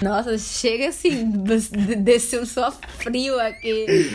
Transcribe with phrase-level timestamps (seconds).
[0.00, 1.28] Nossa, chega assim,
[1.98, 4.14] desceu só frio aqui.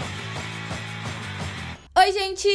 [1.96, 2.50] Oi, gente!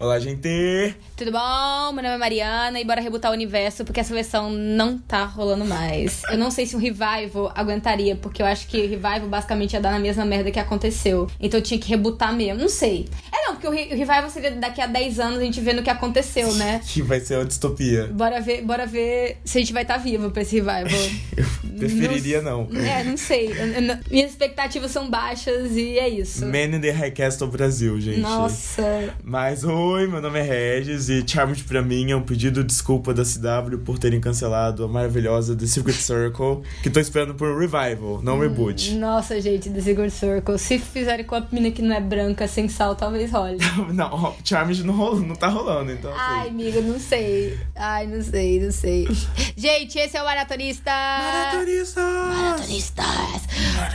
[0.00, 0.96] Olá, gente!
[1.22, 1.92] Tudo bom?
[1.92, 5.64] Meu nome é Mariana e bora rebutar o universo porque essa versão não tá rolando
[5.64, 6.20] mais.
[6.28, 9.80] Eu não sei se um revival aguentaria, porque eu acho que o revival basicamente ia
[9.80, 11.30] dar na mesma merda que aconteceu.
[11.38, 12.60] Então eu tinha que rebutar mesmo.
[12.60, 13.08] Não sei.
[13.30, 15.78] É não, porque o, re o revival seria daqui a 10 anos a gente vendo
[15.78, 16.80] o que aconteceu, né?
[16.92, 18.08] Que vai ser uma distopia.
[18.08, 20.86] Bora ver, bora ver se a gente vai estar tá vivo pra esse revival.
[21.62, 22.66] eu preferiria não.
[22.68, 22.80] não.
[22.80, 23.46] É, não sei.
[23.46, 26.44] Eu, eu, minhas expectativas são baixas e é isso.
[26.46, 28.18] Man in the High Castle Brasil, gente.
[28.18, 29.14] Nossa.
[29.22, 33.12] Mas oi, meu nome é Regis e Charmed pra mim é um pedido de desculpa
[33.12, 37.58] da CW por terem cancelado a maravilhosa The Secret Circle, que tô esperando por um
[37.58, 38.94] revival, não um reboot.
[38.94, 40.58] Nossa, gente, The Secret Circle.
[40.58, 43.58] Se fizerem com a menina que não é branca, sem sal, talvez role.
[43.92, 46.10] não, Charmed não, rola, não tá rolando, então.
[46.10, 46.20] Assim.
[46.20, 47.58] Ai, amiga, não sei.
[47.76, 49.08] Ai, não sei, não sei.
[49.56, 50.90] gente, esse é o Maratonista.
[50.90, 52.04] Maratonistas!
[52.04, 53.42] Maratonistas!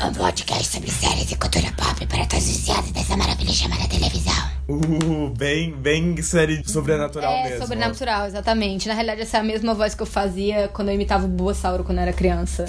[0.06, 4.57] Um podcast sobre séries e cultura pop para todos os dessa maravilha chamada televisão.
[4.70, 7.58] Uh, bem, bem série sobrenatural é, mesmo.
[7.58, 8.88] É, sobrenatural, exatamente.
[8.88, 11.84] Na realidade, essa é a mesma voz que eu fazia quando eu imitava o Bulbasauro
[11.84, 12.66] quando eu era criança.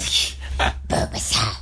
[0.87, 1.57] Bulbasauro.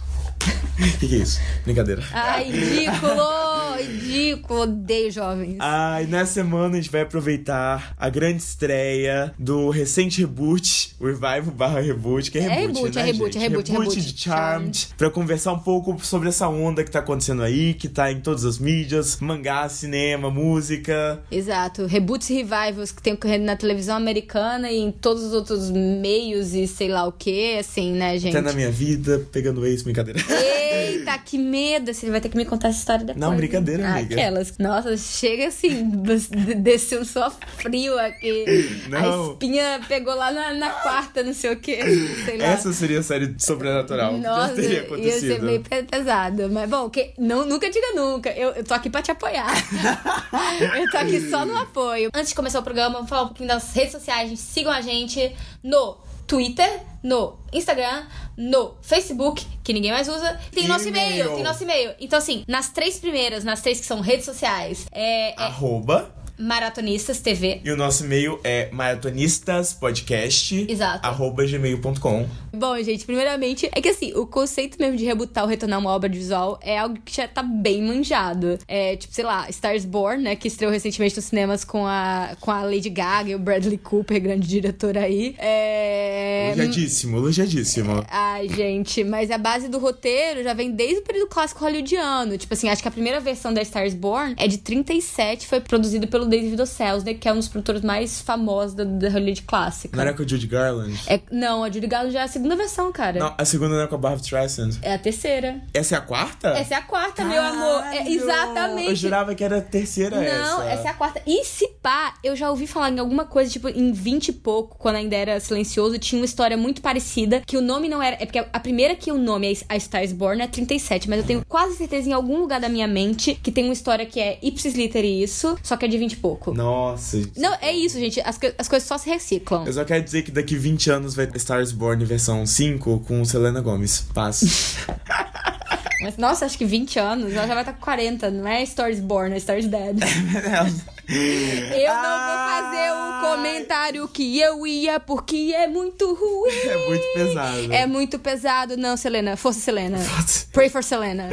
[0.79, 1.39] O que, que é isso?
[1.63, 2.03] Brincadeira.
[2.13, 3.47] Ai, ridículo!
[3.77, 4.61] ridículo!
[4.61, 5.57] Odeio jovens.
[5.59, 11.53] Ai, nessa semana a gente vai aproveitar a grande estreia do recente reboot, o Revival
[11.55, 13.37] barra reboot, que é, é reboot, reboot, né, é reboot, gente?
[13.37, 16.91] é reboot, reboot, reboot de Charmed, Charmed, pra conversar um pouco sobre essa onda que
[16.91, 21.21] tá acontecendo aí, que tá em todas as mídias, mangá, cinema, música.
[21.31, 25.69] Exato, reboots e revivals que tem ocorrendo na televisão americana e em todos os outros
[25.71, 28.35] meios e sei lá o que, assim, né, gente?
[28.35, 30.19] Até na minha vida, pegando ex, brincadeira.
[30.67, 31.93] Eita, que medo!
[31.93, 33.21] Você vai ter que me contar essa história depois.
[33.21, 34.15] Não, brincadeira, ah, amiga.
[34.15, 34.57] Aquelas.
[34.57, 35.89] Nossa, chega assim,
[36.57, 38.45] desceu só frio aqui.
[38.89, 39.29] Não.
[39.29, 41.77] A espinha pegou lá na, na quarta, não sei o que.
[42.25, 42.41] Sei.
[42.41, 44.17] Essa seria a série sobrenatural.
[44.17, 45.25] Nossa, teria acontecido.
[45.25, 46.49] ia ser bem pesado.
[46.49, 48.31] Mas bom, que, não, nunca diga nunca.
[48.31, 49.47] Eu, eu tô aqui pra te apoiar.
[50.77, 52.09] eu tô aqui só no apoio.
[52.13, 54.39] Antes de começar o programa, vamos falar um pouquinho das redes sociais.
[54.39, 58.05] Sigam a gente no Twitter, no Instagram,
[58.35, 60.39] no Facebook, que ninguém mais usa.
[60.51, 61.95] Tem e nosso e-mail, tem nosso e-mail.
[61.99, 65.31] Então, assim, nas três primeiras, nas três que são redes sociais, é.
[65.31, 65.35] é...
[65.37, 66.13] Arroba.
[66.37, 67.61] Maratonistas TV.
[67.63, 70.65] E o nosso e-mail é maratonistas.podcast.
[70.69, 71.07] Exato.
[71.07, 72.27] Arroba gmail.com.
[72.53, 76.07] Bom, gente, primeiramente, é que assim, o conceito mesmo de rebutar ou retornar uma obra
[76.09, 78.57] de visual é algo que já tá bem manjado.
[78.67, 82.51] É, tipo, sei lá, Stars Born, né, que estreou recentemente nos cinemas com a, com
[82.51, 85.35] a Lady Gaga e o Bradley Cooper, grande diretor aí.
[85.37, 86.53] É...
[86.53, 88.05] Elogiadíssimo, elogiadíssimo.
[88.09, 92.37] Ai, gente, mas a base do roteiro já vem desde o período clássico hollywoodiano.
[92.37, 96.07] Tipo assim, acho que a primeira versão da Stars Born é de 37, foi produzido
[96.07, 96.65] pelo David O.
[96.65, 99.95] Selznick, que é um dos produtores mais famosos da, da Hollywood clássica.
[99.95, 100.99] Não era com a Judy Garland?
[101.07, 103.19] É, não, a Judy Garland já é a segunda versão, cara.
[103.19, 104.79] Não, a segunda não é com a Barbara Streisand.
[104.81, 105.61] É a terceira.
[105.73, 106.49] Essa é a quarta?
[106.49, 107.31] Essa é a quarta, Caralho.
[107.31, 107.83] meu amor.
[107.93, 108.89] É, exatamente.
[108.89, 110.57] Eu jurava que era a terceira não, essa.
[110.57, 111.21] Não, essa é a quarta.
[111.25, 114.77] E se pá, eu já ouvi falar em alguma coisa, tipo, em 20 e pouco,
[114.77, 118.17] quando ainda era silencioso, tinha uma história muito parecida, que o nome não era...
[118.19, 121.25] É porque a primeira que o nome é a Stars Born é 37, mas eu
[121.25, 124.37] tenho quase certeza em algum lugar da minha mente que tem uma história que é
[124.41, 126.53] ipsis literi isso, só que é de 20 e pouco.
[126.53, 127.21] Nossa.
[127.35, 128.19] Não, é isso, gente.
[128.21, 129.65] As, as coisas só se reciclam.
[129.65, 133.23] Eu só quero dizer que daqui 20 anos vai ter Stars Born versão 5 com
[133.25, 134.05] Selena Gomes.
[134.13, 134.77] Paz.
[136.01, 138.99] Mas, nossa, acho que 20 anos, ela já vai estar com 40, não é Stars
[138.99, 139.97] Born, é Stars Dead.
[141.09, 146.51] eu não vou fazer o comentário que eu ia, porque é muito ruim.
[146.51, 147.73] É muito pesado.
[147.73, 148.77] É muito pesado.
[148.77, 149.37] Não, Selena.
[149.37, 149.97] Força, Selena.
[149.97, 150.47] Força.
[150.51, 151.29] Pray for Selena.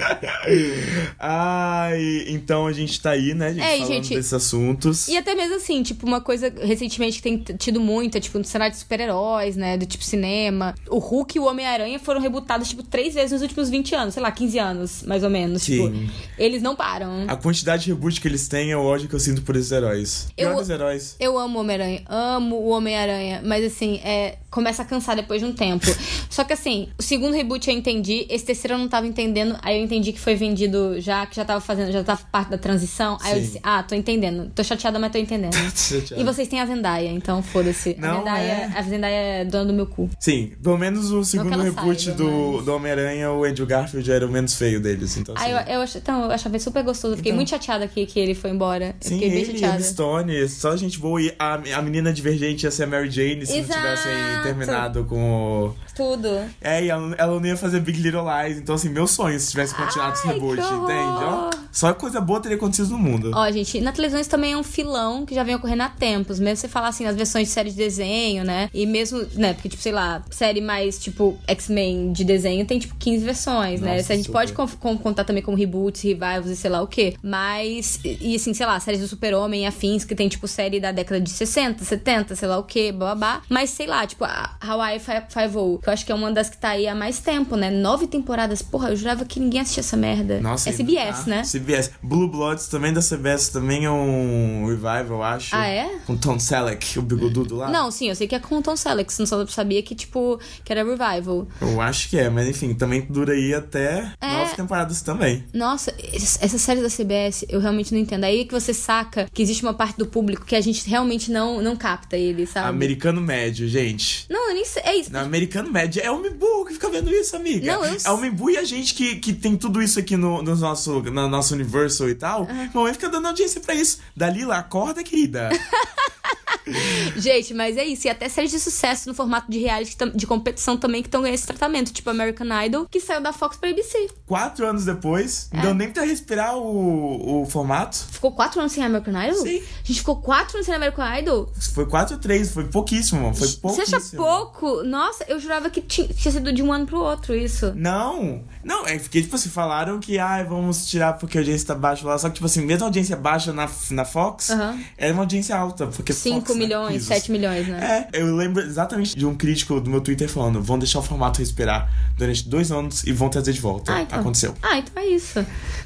[1.18, 5.08] Ai, então a gente tá aí, né, gente, é, falando gente, desses assuntos.
[5.08, 8.72] E até mesmo assim, tipo, uma coisa recentemente que tem tido muita, tipo, no cenário
[8.72, 10.74] de super-heróis, né, do tipo cinema.
[10.88, 14.14] O Hulk e o Homem-Aranha foram rebutados, tipo, três vezes nos últimos 20 anos.
[14.14, 15.62] Sei lá, 15 anos, mais ou menos.
[15.62, 16.06] Sim.
[16.06, 17.24] Tipo, eles não param.
[17.28, 19.72] A quantidade de reboot que eles têm é o ódio que eu sinto por esses
[19.72, 20.28] heróis.
[20.36, 21.16] Eu, heróis.
[21.18, 22.02] Eu amo o Homem-Aranha.
[22.08, 23.42] Amo o Homem-Aranha.
[23.44, 25.84] Mas assim, é, começa a cansar depois de um tempo.
[26.30, 28.24] Só que assim, o segundo reboot eu entendi.
[28.30, 29.58] Esse terceiro eu não tava entendendo.
[29.62, 32.58] Aí eu entendi que foi vendido já, que já tava fazendo, já tava parte da
[32.58, 33.18] transição.
[33.20, 33.36] Aí Sim.
[33.36, 34.52] eu disse, ah, tô entendendo.
[34.54, 35.54] Tô chateada, mas tô entendendo.
[36.16, 37.96] e vocês têm a Zendaya, então foda-se.
[38.00, 38.78] A Zendaya, é.
[38.78, 40.08] a Zendaya é dona do meu cu.
[40.20, 44.24] Sim, pelo menos o segundo reboot saiba, do, mas- do Homem-Aranha, o Andrew Garfield era
[44.24, 45.16] o menos feio deles.
[45.16, 47.14] Então, Aí assim, eu, eu, ach- então, eu achava super gostoso.
[47.14, 47.36] Eu Fiquei Então.
[47.38, 48.86] muito chateada aqui que ele foi embora.
[48.86, 49.82] Eu Sim, fiquei bem ele, chateada.
[49.82, 51.20] Stone, só gente boa.
[51.20, 53.80] E a, a menina divergente ia ser a Mary Jane se Exato.
[53.80, 55.74] não tivessem terminado com o...
[55.94, 56.28] Tudo.
[56.60, 58.58] É, e ela, ela não ia fazer Big Little Lies.
[58.58, 61.24] Então, assim, meu sonho se tivesse continuado esse reboot, entende?
[61.24, 63.30] Ó, só coisa boa teria acontecido no mundo.
[63.34, 66.38] Ó, gente, na televisão isso também é um filão que já vem ocorrendo há tempos.
[66.40, 68.68] Mesmo você falar assim, nas versões de série de desenho, né?
[68.74, 69.54] E mesmo, né?
[69.54, 73.92] Porque, tipo, sei lá, série mais, tipo, X-Men de desenho tem, tipo, 15 versões, né?
[73.92, 74.38] Nossa, Se a gente super.
[74.38, 77.14] pode con- con- contar também como reboots, revivals e sei lá o quê.
[77.22, 80.80] Mas, e e, assim, sei lá, séries do Super-Homem e afins, que tem, tipo, série
[80.80, 83.42] da década de 60, 70, sei lá o quê, babá.
[83.48, 86.56] Mas, sei lá, tipo, a Hawaii Five-O, que eu acho que é uma das que
[86.58, 87.70] tá aí há mais tempo, né?
[87.70, 88.62] Nove temporadas.
[88.62, 90.40] Porra, eu jurava que ninguém assistia essa merda.
[90.40, 91.30] Nossa, é CBS, tá.
[91.30, 91.42] né?
[91.44, 91.90] CBS.
[92.02, 95.54] Blue Bloods também da CBS também é um revival, eu acho.
[95.54, 95.98] Ah, é?
[96.06, 97.70] Com Tom Selleck, o bigodudo lá.
[97.70, 100.38] Não, sim, eu sei que é com o Tom Selleck, não só sabia que, tipo,
[100.64, 101.46] que era revival.
[101.60, 104.26] Eu acho que é, mas enfim, também dura aí até É.
[104.38, 105.44] nove temporadas também.
[105.52, 108.24] Nossa, es- essa série da CBS eu realmente não entendo.
[108.24, 111.30] Aí é que você saca que existe uma parte do público que a gente realmente
[111.30, 112.68] não, não capta ele, sabe?
[112.68, 114.23] Americano médio, gente.
[114.28, 114.82] Não, eu nem sei.
[114.84, 115.12] É isso.
[115.12, 117.66] No americano médio é homem burro que fica vendo isso, amiga.
[117.66, 120.42] Não, eu É homem burro e a gente que, que tem tudo isso aqui no,
[120.42, 122.48] no nosso, na nosso Universal e tal.
[122.74, 123.98] Mamãe fica dando audiência pra isso.
[124.16, 125.50] Dalila, acorda, querida.
[127.16, 128.06] Gente, mas é isso.
[128.06, 131.34] E até séries de sucesso no formato de reality de competição também que estão ganhando
[131.34, 131.92] esse tratamento.
[131.92, 134.08] Tipo American Idol, que saiu da Fox pra ABC.
[134.26, 135.56] Quatro anos depois, É.
[135.56, 137.96] não deu nem pra respirar o, o formato.
[138.10, 139.42] Ficou quatro anos sem American Idol?
[139.42, 139.58] Sim.
[139.82, 141.52] A gente ficou quatro anos sem American Idol?
[141.74, 143.34] Foi quatro ou três, foi pouquíssimo, mano.
[143.34, 143.96] Foi Você pouquíssimo.
[143.98, 144.82] acha pouco?
[144.84, 147.72] Nossa, eu jurava que tinha, tinha sido de um ano pro outro isso.
[147.76, 151.74] Não, não, é porque, tipo assim, falaram que, ai, vamos tirar porque a audiência tá
[151.74, 152.16] baixa lá.
[152.18, 154.48] Só que, tipo assim, mesmo a audiência baixa na, na Fox,
[154.96, 155.86] era uma audiência alta.
[155.88, 157.08] Porque 5 Fox, né, milhões, risos.
[157.08, 158.08] 7 milhões, né?
[158.12, 161.38] É, eu lembro exatamente de um crítico do meu Twitter falando: vão deixar o formato
[161.40, 163.92] respirar durante dois anos e vão trazer de volta.
[163.94, 164.20] Ah, então.
[164.20, 164.54] Aconteceu.
[164.62, 165.44] Ah, então é isso.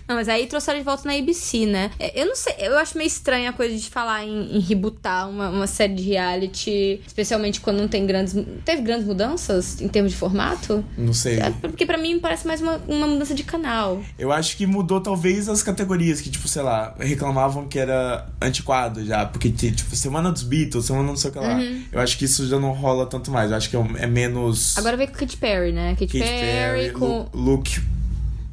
[0.08, 1.90] Não, mas aí trouxeram de volta na ABC, né?
[1.98, 5.28] É, Eu não sei, eu acho meio estranha a coisa de falar em, em rebootar
[5.28, 8.34] uma, uma série de reality, especialmente quando não tem grandes.
[8.64, 10.84] Teve grandes mudanças em termos de formato?
[10.96, 11.38] Não sei.
[11.40, 14.02] É, porque pra mim parece mais uma, uma mudança de canal.
[14.18, 19.04] Eu acho que mudou talvez as categorias, que, tipo, sei lá, reclamavam que era antiquado
[19.04, 21.54] já, porque, tipo, semana dos Beatles, semana não sei o que lá.
[21.56, 21.82] Uhum.
[21.92, 23.50] Eu acho que isso já não rola tanto mais.
[23.50, 24.76] Eu acho que é, é menos.
[24.78, 25.92] Agora veio com Katy Perry, né?
[25.92, 27.06] Katy, Katy Perry, Perry, com.
[27.06, 27.80] Lu- Luke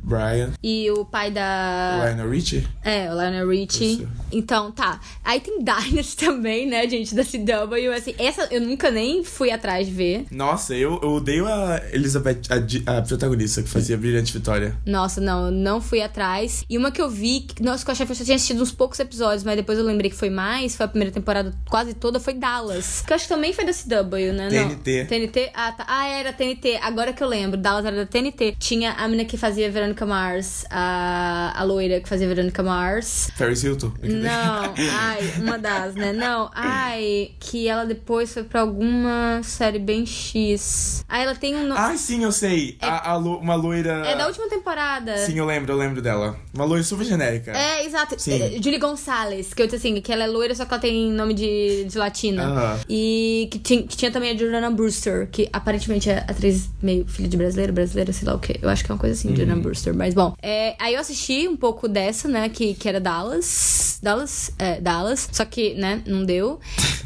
[0.03, 1.99] Bryan, E o pai da.
[2.05, 2.67] Lionel Richie.
[2.83, 3.93] É, o Lionel Richie.
[3.95, 4.07] Isso.
[4.35, 4.99] Então, tá.
[5.23, 7.93] Aí tem Dynasty também, né, gente, da CW.
[7.95, 10.25] Assim, essa eu nunca nem fui atrás de ver.
[10.29, 14.77] Nossa, eu, eu odeio a Elizabeth, a, a protagonista que fazia Brilhante Vitória.
[14.85, 16.63] Nossa, não, eu não fui atrás.
[16.69, 18.61] E uma que eu vi, que, nossa, que eu achei que eu só tinha assistido
[18.61, 21.93] uns poucos episódios, mas depois eu lembrei que foi mais, foi a primeira temporada quase
[21.93, 23.03] toda, foi Dallas.
[23.05, 24.49] Que eu acho que também foi da CW, né?
[24.49, 24.99] TNT.
[24.99, 25.07] Não.
[25.07, 25.51] TNT?
[25.53, 25.85] Ah, tá.
[25.87, 26.77] Ah, era TNT.
[26.81, 28.55] Agora que eu lembro, Dallas era da TNT.
[28.59, 33.29] Tinha a menina que fazia Verônica Mars, a, a loira que fazia Verônica Mars.
[33.37, 33.93] Paris Hilton.
[34.25, 36.11] Não, ai, uma das, né?
[36.13, 41.03] Não, ai, que ela depois foi pra alguma série bem X.
[41.07, 41.67] Aí ela tem um.
[41.67, 42.77] no- Ah, sim, eu sei.
[42.81, 44.03] A, a lo- uma loira.
[44.05, 45.17] É da última temporada.
[45.17, 46.37] Sim, eu lembro, eu lembro dela.
[46.53, 47.51] Uma loira super genérica.
[47.51, 48.15] É, exato.
[48.17, 48.41] Sim.
[48.41, 51.11] É, Julie Gonzalez, que eu disse assim, que ela é loira, só que ela tem
[51.11, 52.43] nome de, de latina.
[52.45, 52.79] Aham.
[52.89, 57.27] E que tinha, que tinha também a Jordana Brewster, que aparentemente é atriz meio filha
[57.27, 58.57] de brasileira, brasileira, sei lá o quê.
[58.61, 59.35] Eu acho que é uma coisa assim, Uhum.
[59.35, 59.93] Jordana Brewster.
[59.93, 63.99] Mas bom, é, aí eu assisti um pouco dessa, né, que, que era Dallas.
[64.05, 64.51] Dallas?
[64.59, 65.27] É, Dallas.
[65.31, 66.59] Só que, né, não deu.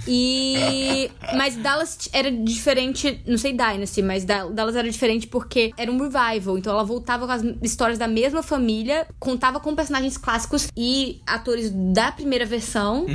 [0.08, 1.10] E.
[1.36, 5.98] Mas Dallas era diferente, não sei Dynasty, mas Da- Dallas era diferente porque era um
[6.00, 6.58] revival.
[6.58, 11.70] Então ela voltava com as histórias da mesma família, contava com personagens clássicos e atores
[11.94, 13.06] da primeira versão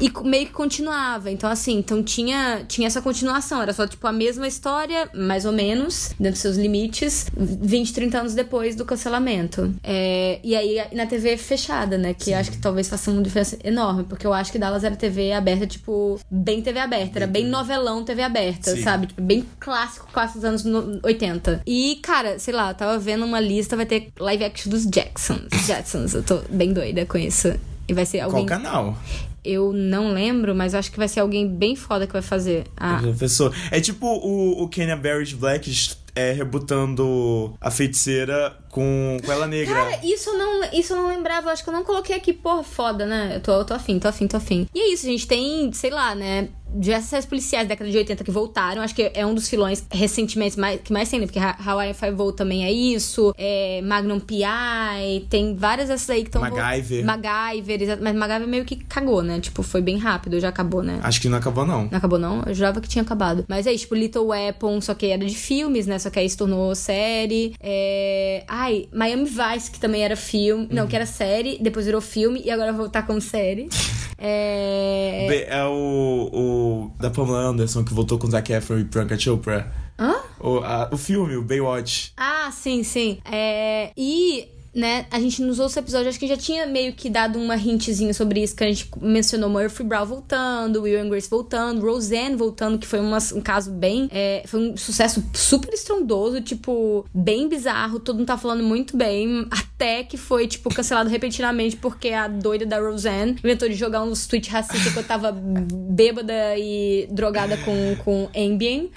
[0.00, 1.30] e co- meio que continuava.
[1.30, 3.60] Então, assim, então tinha, tinha essa continuação.
[3.60, 8.20] Era só, tipo, a mesma história, mais ou menos, dentro dos seus limites, 20, 30
[8.20, 9.74] anos depois do cancelamento.
[9.82, 12.14] É, e aí na TV fechada, né?
[12.14, 15.32] Que acho que talvez faça uma diferença enorme, porque eu acho que Dallas era TV
[15.32, 17.18] aberta, tipo, bem TV aberta.
[17.18, 18.82] Era bem novelão TV aberta, Sim.
[18.82, 19.06] sabe?
[19.08, 21.62] Tipo, bem clássico, clássico dos anos no- 80.
[21.66, 25.48] E, cara, sei lá, eu tava vendo uma lista, vai ter live action dos Jacksons.
[25.66, 27.52] Jetsons, eu tô bem doida com isso.
[27.88, 28.46] E vai ser Qual alguém.
[28.46, 28.96] canal?
[29.44, 32.64] Eu não lembro, mas acho que vai ser alguém bem foda que vai fazer.
[32.76, 33.54] Ah, Professor.
[33.70, 35.70] É tipo o, o Kenya Barrett Black
[36.16, 39.74] é, rebutando a feiticeira com, com ela negra.
[39.74, 41.50] Cara, isso eu, não, isso não lembrava.
[41.50, 43.36] Acho que eu não coloquei aqui, porra, foda, né?
[43.36, 44.66] Eu tô, eu tô afim, tô afim, tô afim.
[44.74, 45.28] E é isso, gente.
[45.28, 46.48] Tem, sei lá, né?
[46.78, 48.82] Diversas séries policiais da década de 80 que voltaram.
[48.82, 51.26] Acho que é um dos filões recentemente mais, que mais tem, né?
[51.26, 53.34] Porque Ha- Hawaii Five-O também é isso.
[53.38, 55.20] É Magnum P.I.
[55.30, 56.40] Tem várias dessas aí que estão...
[56.42, 57.04] MacGyver.
[57.04, 58.02] MacGyver, exato.
[58.02, 59.40] Mas MacGyver meio que cagou, né?
[59.40, 61.00] Tipo, foi bem rápido, já acabou, né?
[61.02, 61.88] Acho que não acabou, não.
[61.90, 62.42] Não acabou, não?
[62.46, 63.44] Eu jurava que tinha acabado.
[63.48, 65.98] Mas é isso, tipo, Little Weapon, só que era de filmes, né?
[65.98, 67.54] Só que aí se tornou série.
[67.60, 68.44] É...
[68.48, 70.68] Ai, Miami Vice, que também era filme.
[70.70, 73.68] Não, que era série, depois virou filme e agora voltar como série.
[74.18, 75.26] É.
[75.28, 76.65] Be- É o, o
[76.98, 79.72] da Pamela Anderson que voltou com Zac Efron e Priyanka Chopra.
[79.98, 80.14] Hã?
[80.40, 82.12] O O, a- o filme, o Baywatch.
[82.16, 83.18] Ah, sim, sim.
[83.24, 87.38] É, e, né, a gente nos outros episódios, acho que já tinha meio que dado
[87.38, 91.80] uma hintzinho sobre isso, que a gente mencionou Murphy Brown voltando, Will and Grace voltando,
[91.80, 94.08] Roseanne voltando, que foi uma- um caso bem.
[94.12, 99.46] é, foi um sucesso super estrondoso, tipo, bem bizarro, todo mundo tá falando muito bem,
[99.50, 104.26] até que foi, tipo, cancelado repentinamente porque a doida da Roseanne inventou de jogar uns
[104.26, 108.90] tweets racistas que eu tava bêbada e drogada com, com Ambien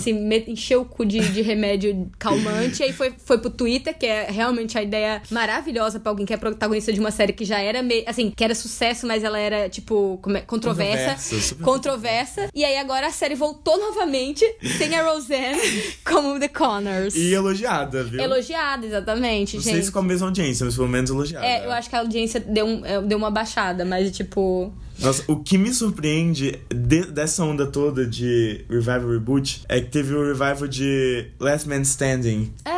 [0.00, 0.10] se
[0.50, 2.82] encheu o cu de, de remédio calmante.
[2.82, 6.36] aí foi, foi pro Twitter, que é realmente a ideia maravilhosa pra alguém que é
[6.36, 8.04] protagonista de uma série que já era meio.
[8.06, 11.16] Assim, que era sucesso, mas ela era, tipo, como é- controversa.
[11.62, 12.48] Controversa.
[12.54, 14.44] E aí agora a série voltou novamente,
[14.78, 15.58] sem a Roseanne,
[16.04, 17.14] como The Connors.
[17.14, 18.20] E elogiada, viu?
[18.20, 19.72] Elogiada, exatamente, Não gente.
[19.74, 21.44] sei se com a mesma audiência, mas pelo menos elogiada.
[21.46, 24.72] É, eu acho que a audiência deu, um- é, deu uma baixada, mas tipo.
[25.00, 30.14] Nossa, o que me surpreende de- dessa onda toda de revival reboot é que teve
[30.14, 32.52] o revival de Last Man Standing.
[32.64, 32.74] É.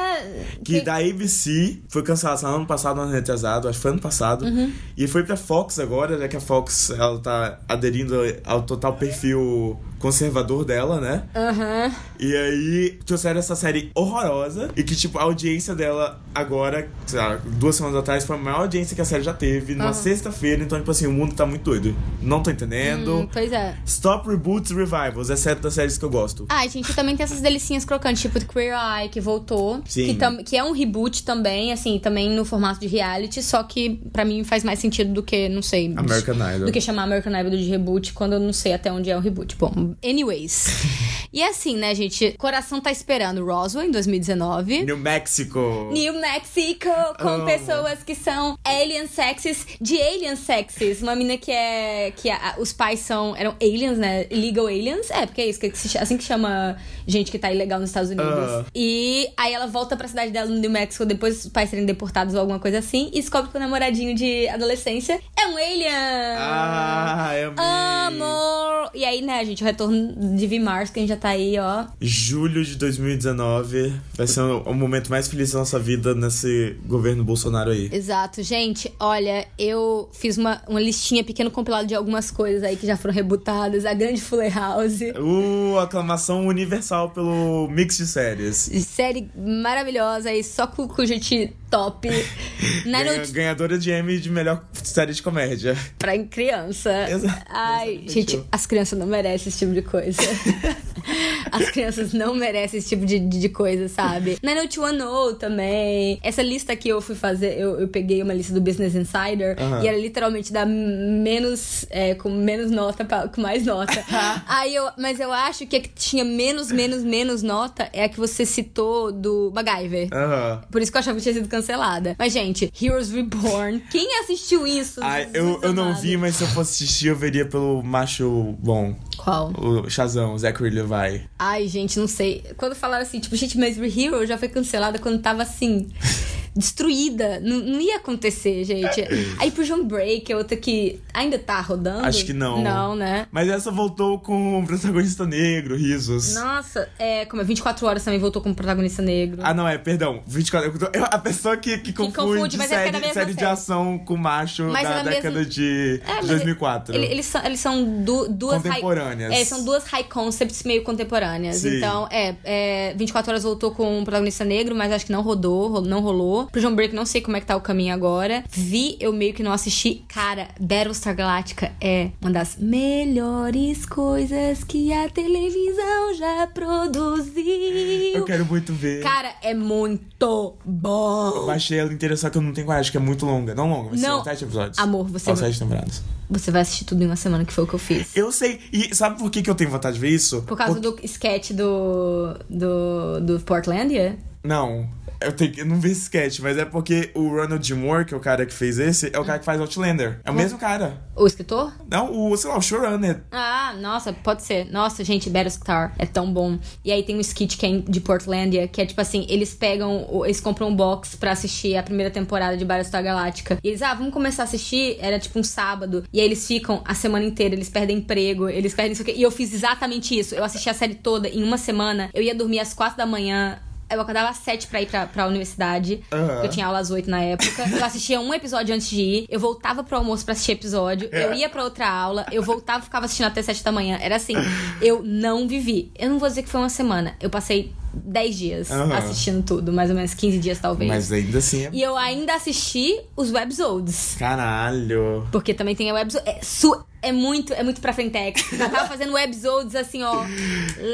[0.65, 4.01] Que da ABC foi cancelado no ano passado, no ano retrasado, acho que foi ano
[4.01, 4.45] passado.
[4.47, 4.73] Uhum.
[4.97, 9.79] E foi pra Fox agora, já que a Fox ela tá aderindo ao total perfil
[10.07, 11.25] conservador dela, né?
[11.35, 11.93] Aham.
[12.21, 17.41] E aí trouxeram essa série horrorosa e que, tipo, a audiência dela agora, sei lá,
[17.45, 19.93] duas semanas atrás, foi a maior audiência que a série já teve, numa Aham.
[19.93, 20.63] sexta-feira.
[20.63, 21.97] Então, tipo assim, o mundo tá muito doido.
[22.23, 23.17] Não tô entendendo.
[23.17, 23.75] Hum, pois é.
[23.85, 26.47] Stop Reboots Revivals, exceto das séries que eu gosto.
[26.49, 29.83] Ai, gente, também tem essas delicinhas crocantes, tipo The Queer Eye, que voltou.
[29.87, 30.17] Sim.
[30.17, 34.25] Que, que é um reboot também, assim, também no formato de reality, só que pra
[34.25, 35.93] mim faz mais sentido do que, não sei.
[35.97, 36.67] American Idol.
[36.67, 39.21] Do que chamar American Idol de reboot quando eu não sei até onde é o
[39.21, 39.57] reboot.
[39.57, 40.67] Bom, anyways.
[41.33, 42.33] e assim, né, gente?
[42.39, 44.85] Coração tá esperando Roswell em 2019.
[44.85, 45.91] New Mexico.
[45.93, 46.89] New Mexico,
[47.21, 47.45] com Amo.
[47.47, 51.03] pessoas que são alien sexes de alien sexes.
[51.03, 52.13] Uma mina que é.
[52.17, 53.35] que a- os pais são.
[53.37, 54.27] eram aliens, né?
[54.31, 55.11] Illegal aliens.
[55.11, 56.77] É, porque é isso, que se- assim que chama
[57.07, 58.27] gente que tá ilegal nos Estados Unidos.
[58.29, 58.65] Ah.
[58.75, 62.35] E aí ela volta pra cidade dela no New Mexico depois dos pais serem deportados
[62.35, 63.11] ou alguma coisa assim.
[63.13, 65.93] E descobre que o namoradinho de adolescência é um alien.
[66.39, 68.21] Ah, eu amei.
[68.23, 68.91] Amor!
[68.95, 70.59] E aí, né, gente, o retorno de V.
[70.59, 71.85] Mars, que a gente já tá aí, ó.
[72.01, 77.71] Julho de 2019 vai ser o, momento mais feliz da nossa vida nesse governo Bolsonaro
[77.71, 77.91] aí.
[77.93, 78.93] Exato, gente.
[78.99, 83.15] Olha, eu fiz uma, uma listinha pequeno compilado de algumas coisas aí que já foram
[83.15, 83.85] rebutadas.
[83.85, 85.01] A grande Fuller House.
[85.01, 88.71] Uh, aclamação universal pelo mix de séries.
[88.87, 92.09] Série maravilhosa aí, só com, com gente top.
[92.87, 95.77] Ganha- ganhadora de Emmy de melhor série de comédia.
[95.99, 96.91] pra criança.
[97.11, 98.13] Exa- Ai, exatamente.
[98.13, 100.23] gente, as crianças não merecem esse tipo de coisa.
[101.51, 104.39] As crianças não merecem esse tipo de, de coisa, sabe?
[104.43, 106.19] 90210 também.
[106.23, 109.83] Essa lista aqui eu fui fazer, eu, eu peguei uma lista do Business Insider Aham.
[109.83, 114.05] e era literalmente da menos, é, com menos nota pra, com mais nota.
[114.47, 118.09] Aí eu, mas eu acho que a que tinha menos, menos, menos nota é a
[118.09, 120.09] que você citou do MacGyver.
[120.13, 120.63] Aham.
[120.71, 122.15] Por isso que eu achava que tinha sido cancelada.
[122.19, 123.81] Mas, gente, Heroes Reborn.
[123.91, 125.01] Quem assistiu isso?
[125.03, 128.95] Ai, eu, eu não vi, mas se eu fosse assistir, eu veria pelo macho bom.
[129.17, 129.53] Qual?
[129.59, 131.29] O Shazam, o Zachary Levi.
[131.39, 132.43] Ai, gente, não sei.
[132.57, 135.89] Quando falaram assim, tipo, gente, mas Hero já foi cancelada quando tava assim.
[136.57, 137.39] Destruída.
[137.41, 139.01] Não, não ia acontecer, gente.
[139.39, 142.07] Aí pro John Break, é outra que ainda tá rodando.
[142.07, 142.63] Acho que não.
[142.63, 143.27] Não, né?
[143.31, 146.35] Mas essa voltou com um protagonista negro, risos.
[146.35, 149.41] Nossa, é, como é 24 horas também voltou como protagonista negro.
[149.45, 150.23] Ah, não, é, perdão.
[150.27, 150.73] 24.
[150.93, 153.53] eu a pessoa que, que confunde, confunde, mas é é série, mesma série de série.
[153.53, 156.95] ação com macho Mas é da década mesma- de É, mas 2004.
[156.95, 159.33] ele- Eles são, eles são du- duas high- Contemporâneas.
[159.33, 161.57] é, são duas high concepts meio contemporâneas.
[161.57, 161.77] Sim.
[161.77, 165.69] Então, é, é, 24 horas voltou com um protagonista negro, mas acho que não rodou,
[165.69, 166.46] ro- não rolou.
[166.51, 168.45] Pro John Break, não sei como é que tá o caminho agora.
[168.51, 170.05] Vi, eu meio que não assisti.
[170.09, 178.15] Cara, Battlestar Galactica é uma das melhores coisas que a televisão já produziu.
[178.15, 179.03] Eu quero muito ver.
[179.03, 181.33] Cara, é muito bom.
[181.35, 183.55] Eu baixei ela inteira, só que eu não tenho coragem, que é muito longa.
[183.55, 184.17] Não longa, mas Não.
[184.17, 184.79] são sete episódios.
[184.79, 186.03] Amor, você- São sete temporadas.
[186.29, 188.17] Você vai assistir tudo em uma semana, que foi o que eu fiz.
[188.17, 188.61] Eu sei.
[188.73, 190.43] E sabe por que, que eu tenho vontade de ver isso?
[190.43, 192.35] Por causa do sketch do.
[192.51, 193.21] do.
[193.21, 194.19] do Portlandia?
[194.43, 194.89] Não.
[195.21, 197.67] Eu, tenho que- eu não vi esse sketch, mas é porque o Ronald.
[197.75, 200.21] Moore, que é o cara que fez esse, é o cara que faz Outlander.
[200.25, 201.03] É o mesmo cara.
[201.15, 201.73] O escritor?
[201.91, 203.23] Não, o, sei lá, o showrunner.
[203.33, 204.71] Ah, nossa, pode ser.
[204.71, 206.59] Nossa, gente, Battlestar é tão bom.
[206.85, 210.07] E aí tem um skit que é de Portlandia, que é tipo assim, eles pegam,
[210.25, 213.59] eles compram um box pra assistir a primeira temporada de Battlestar Galactica.
[213.63, 216.05] E eles, ah, vamos começar a assistir, era tipo um sábado.
[216.13, 219.13] E aí eles ficam a semana inteira, eles perdem emprego, eles perdem isso aqui.
[219.13, 220.35] E eu fiz exatamente isso.
[220.35, 222.11] Eu assisti a série toda em uma semana.
[222.15, 223.59] Eu ia dormir às quatro da manhã.
[223.89, 226.03] Eu acordava às sete pra ir pra, pra universidade.
[226.11, 227.69] Porque Eu tinha aula às oito na época.
[227.71, 229.27] Eu assistia um episódio antes de ir.
[229.29, 231.09] Eu voltava pro almoço pra assistir episódio.
[231.13, 232.27] Eu ia pra outra aula.
[232.33, 233.99] Eu voltava e ficava assistindo até sete da manhã.
[234.01, 234.35] Era assim.
[234.83, 235.91] Eu não vivi.
[235.97, 237.15] Eu não vou dizer que foi uma semana.
[237.21, 237.73] Eu passei
[238.05, 238.95] 10 dias Aham.
[238.97, 240.89] assistindo tudo, mais ou menos 15 dias talvez.
[240.91, 241.71] Mas ainda assim é.
[241.73, 244.17] E eu ainda assisti os webzodes.
[244.19, 245.27] Caralho.
[245.33, 246.29] Porque também tem a webzode.
[246.29, 248.53] É, su- é muito, é muito pra frentex.
[248.53, 250.25] Eu tava fazendo webzodes assim, ó,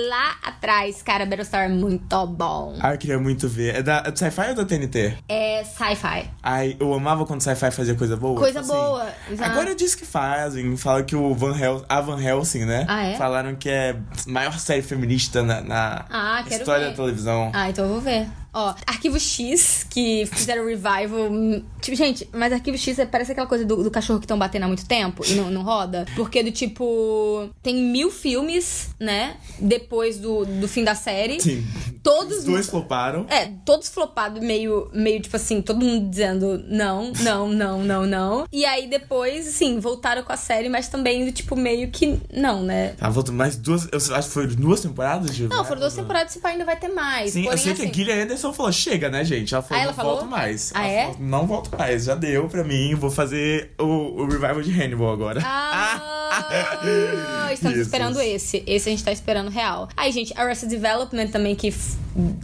[0.09, 1.03] lá atrás.
[1.03, 2.77] Cara, Battlestar é muito bom.
[2.81, 3.77] Ah, eu queria muito ver.
[3.77, 5.15] É da é do Sci-Fi ou da TNT?
[5.29, 6.29] É sci-fi.
[6.43, 8.39] Ai, eu amava quando Sci-Fi fazia coisa boa.
[8.39, 8.83] Coisa tipo assim.
[8.83, 9.07] boa.
[9.31, 9.51] exato.
[9.51, 10.77] Agora diz que fazem.
[10.77, 12.85] Fala que o Van Hel a Van Helsing, né?
[12.89, 13.17] Ah, é?
[13.17, 17.51] Falaram que é maior série feminista na, na Ah, história televisão.
[17.55, 18.27] Ah, então eu vou ver.
[18.55, 21.31] Ó, Arquivo X, que fizeram revival.
[21.31, 24.39] hum, Tipo, gente, mas Arquivo X é- parece aquela coisa do, do cachorro que estão
[24.39, 26.07] batendo há muito tempo e não, não roda.
[26.15, 27.49] Porque do tipo.
[27.63, 29.37] Tem mil filmes, né?
[29.59, 31.41] Depois do, do fim da série.
[31.41, 31.65] Sim.
[32.03, 32.39] Todos.
[32.39, 33.27] Os dois floparam.
[33.29, 38.47] É, todos flopados, meio, meio tipo assim, todo mundo dizendo não, não, não, não, não.
[38.53, 42.95] E aí depois, assim, voltaram com a série, mas também, tipo, meio que não, né?
[43.01, 43.89] Ah, voltou mais duas.
[43.91, 45.47] Eu acho que foram duas temporadas de.
[45.49, 47.33] Não, foram duas temporadas, esse pai ainda vai ter mais.
[47.33, 49.55] Sim, eu Porém, sei que assim, a Gillian Anderson falou: chega, né, gente?
[49.55, 50.17] Ela falou: Ah, ela não falou?
[50.17, 50.73] volto mais.
[50.75, 51.03] Ah, Ela é?
[51.05, 52.95] falou, não volto mais, já deu pra mim.
[52.95, 55.41] Vou fazer o, o revival de Hannibal agora.
[55.45, 58.63] Ah, estamos esperando esse.
[58.67, 59.89] Esse a gente tá esperando real.
[59.97, 61.73] Aí, gente, Arrested Development também, que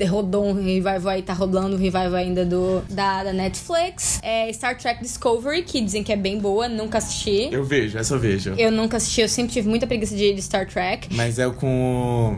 [0.08, 4.20] rodou um revival aí, tá rodando um revival ainda do, da, da Netflix.
[4.22, 7.48] É Star Trek Discovery, que dizem que é bem boa, nunca assisti.
[7.52, 8.54] Eu vejo, essa eu vejo.
[8.58, 11.14] Eu nunca assisti, eu sempre tive muita preguiça de, de Star Trek.
[11.14, 12.36] Mas é com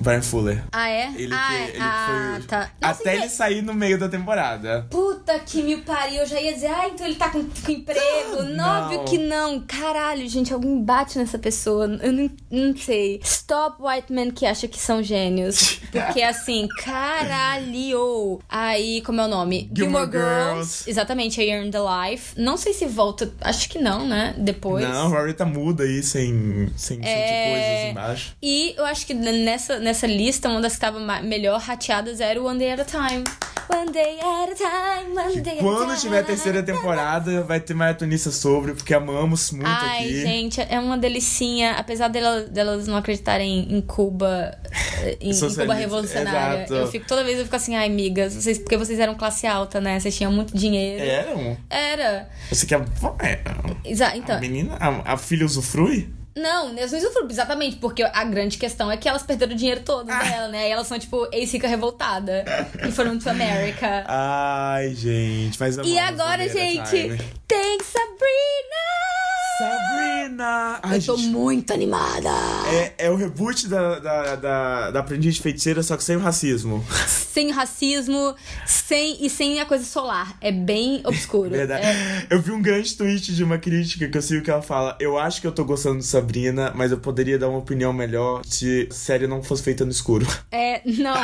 [0.00, 0.62] Brian Fuller.
[0.72, 1.12] Ah, é?
[1.16, 1.68] Ele ah, que, é.
[1.68, 2.46] ele ah, foi.
[2.46, 2.70] tá.
[2.80, 4.86] Nossa, Até então- ele sair no meio da temporada.
[4.90, 8.42] Puta que me pariu, eu já ia dizer, ah, então ele tá com, com emprego.
[8.54, 8.84] Não.
[8.84, 9.60] Óbvio que não.
[9.60, 11.86] Caralho, gente, alguém bate nessa pessoa.
[12.02, 13.20] Eu não, não sei.
[13.24, 15.80] Stop white men que acham que são gênios.
[15.90, 18.40] Porque assim, caralho.
[18.48, 19.70] Aí, como é o nome?
[19.74, 20.88] Gilmore Girls.
[20.88, 22.34] Exatamente, a Year in the Life.
[22.40, 24.34] Não sei se volta, acho que não, né?
[24.38, 24.86] Depois.
[24.86, 27.04] Não, a Rory tá muda aí, sem, sem É.
[27.04, 28.36] sentir coisas embaixo.
[28.42, 32.40] E eu acho que nessa, nessa lista, uma das que tava ma- melhor rateadas era
[32.40, 33.24] o One Day at a Time.
[33.66, 36.00] One Day at a Time, One Day at a Quando Time.
[36.00, 40.20] tiver a terceira temporada, vai ter maratonista sobre, porque amamos muito Ai, aqui.
[40.20, 41.72] gente, é uma delicinha.
[41.72, 44.54] Apesar dela- delas não acreditarem em Cuba,
[45.02, 46.58] eh, em, em Cuba revolucionária.
[46.64, 46.74] exato.
[46.74, 49.80] Eu fico, toda vez eu fico assim, ai, amigas, vocês, porque vocês eram classe alta,
[49.80, 49.98] né?
[49.98, 51.02] Vocês tinham muito dinheiro.
[51.02, 51.56] Eram?
[51.70, 52.28] Era.
[52.50, 52.82] Você quer.
[53.20, 53.40] É,
[53.84, 56.10] Exa então, a menina, a, a filha usufrui?
[56.36, 59.82] Não, eu não usufruo, exatamente, porque a grande questão é que elas perderam o dinheiro
[59.82, 60.18] todo Ah.
[60.22, 60.68] dela, né?
[60.68, 62.44] E elas são, tipo, ex-rica revoltada.
[62.86, 64.04] e foram to America.
[64.08, 69.33] Ai, gente, mas e agora, gente, tem Sabrina!
[69.58, 70.80] Sabrina!
[70.82, 72.28] Ai, Eu tô gente, muito animada!
[72.72, 76.20] é, é o reboot da, da, da, da Aprendiz de Feiticeira, só que sem o
[76.20, 76.84] racismo.
[77.06, 78.34] sem racismo,
[78.66, 80.36] sem e sem a coisa solar.
[80.40, 81.50] É bem obscuro.
[81.54, 81.86] Verdade.
[81.86, 84.96] É, Eu vi um grande tweet de uma crítica que eu sigo que ela fala:
[85.00, 88.42] Eu acho que eu tô gostando de Sabrina, mas eu poderia dar uma opinião melhor
[88.44, 90.26] se a série não fosse feita no escuro.
[90.50, 91.14] é, não,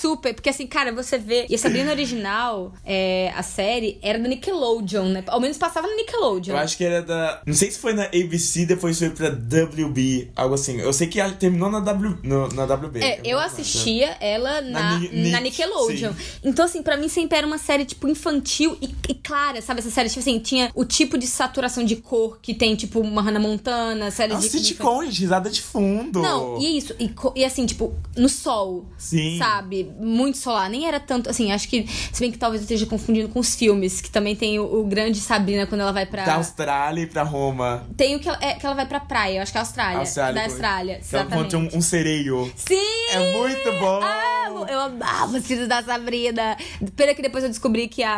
[0.00, 0.34] super.
[0.34, 1.46] Porque assim, cara, você vê.
[1.48, 5.24] E a Sabrina original, é, a série, era da Nickelodeon, né?
[5.28, 6.54] Ao menos passava na Nickelodeon.
[6.54, 7.40] Eu acho que era da.
[7.46, 10.78] Não sei se foi na ABC, depois foi pra WB, algo assim.
[10.80, 13.00] Eu sei que ela terminou na, w, no- na WB.
[13.02, 16.12] É, eu assistia ela na, Na Ni- na Nick, Nickelodeon.
[16.12, 16.18] sim.
[16.44, 19.80] Então, assim, pra mim sempre era uma série, tipo, infantil e, e clara, sabe?
[19.80, 23.22] Essa série, tipo assim, tinha o tipo de saturação de cor que tem, tipo, uma
[23.22, 24.58] Hannah Montana, série Nossa, de.
[24.60, 26.20] de sitcom, gente, risada de fundo.
[26.22, 26.94] Não, e é isso.
[26.98, 28.86] E, e assim, tipo, no sol.
[28.96, 29.38] Sim.
[29.38, 29.90] Sabe?
[29.98, 30.68] Muito solar.
[30.70, 31.28] Nem era tanto.
[31.30, 31.86] Assim, acho que.
[32.12, 34.84] Se bem que talvez eu esteja confundindo com os filmes, que também tem o, o
[34.84, 36.24] grande Sabrina quando ela vai pra.
[36.24, 37.57] Da Austrália e pra Roma.
[37.96, 39.64] Tem o que ela, é, que ela vai pra praia, eu acho que é a
[39.64, 39.98] Austrália.
[40.00, 40.50] Austrália, da foi.
[40.50, 41.00] Austrália.
[41.08, 42.52] Que ela encontra um, um sereio.
[42.56, 42.76] Sim!
[43.12, 44.00] É muito bom!
[44.02, 44.66] Amo!
[44.68, 46.56] Eu amava os filhos da Sabrina.
[46.96, 48.12] Pena que depois eu descobri que a.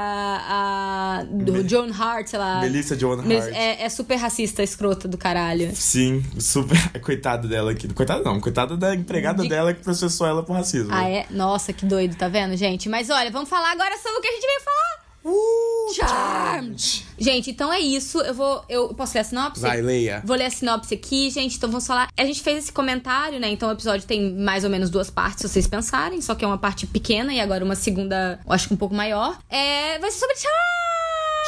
[1.20, 2.60] a do Joan Hart, sei lá.
[2.60, 3.54] Melissa Joan Melis- Hart.
[3.56, 5.74] É, é super racista, escrota do caralho.
[5.74, 6.76] Sim, super.
[7.00, 7.88] Coitada dela aqui.
[7.92, 10.90] Coitada não, coitada da empregada De- dela que processou ela por racismo.
[10.92, 11.26] Ah, é?
[11.30, 12.88] Nossa, que doido, tá vendo, gente?
[12.88, 14.99] Mas olha, vamos falar agora sobre o que a gente veio falar.
[15.24, 17.06] Uh, Charmed!
[17.18, 18.18] Gente, então é isso.
[18.20, 18.64] Eu vou.
[18.68, 19.60] Eu posso ler a sinopse?
[19.60, 20.22] Vai, leia.
[20.24, 21.56] Vou ler a sinopse aqui, gente.
[21.56, 22.08] Então vamos falar.
[22.16, 23.50] A gente fez esse comentário, né?
[23.50, 26.20] Então o episódio tem mais ou menos duas partes, se vocês pensarem.
[26.22, 28.94] Só que é uma parte pequena e agora uma segunda, eu acho que um pouco
[28.94, 29.38] maior.
[29.48, 29.98] É.
[29.98, 30.79] Vai ser sobre Charmed!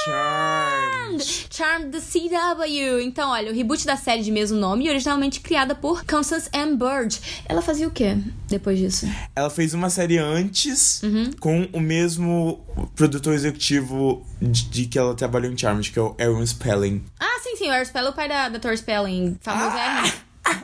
[0.05, 1.47] Charmed.
[1.51, 3.01] Charmed the CW.
[3.03, 6.77] Então, olha, o reboot da série de mesmo nome, originalmente criada por Constance M.
[6.77, 7.21] Bird.
[7.47, 8.17] Ela fazia o quê
[8.49, 9.07] depois disso?
[9.37, 11.31] Ela fez uma série antes Uhum.
[11.39, 16.17] com o mesmo produtor executivo de, de que ela trabalhou em Charmed, que é o
[16.19, 17.05] Aaron Spelling.
[17.21, 20.13] Ah, sim, sim, o Aaron Spelling, o pai da, da Tori Spelling, famoso é.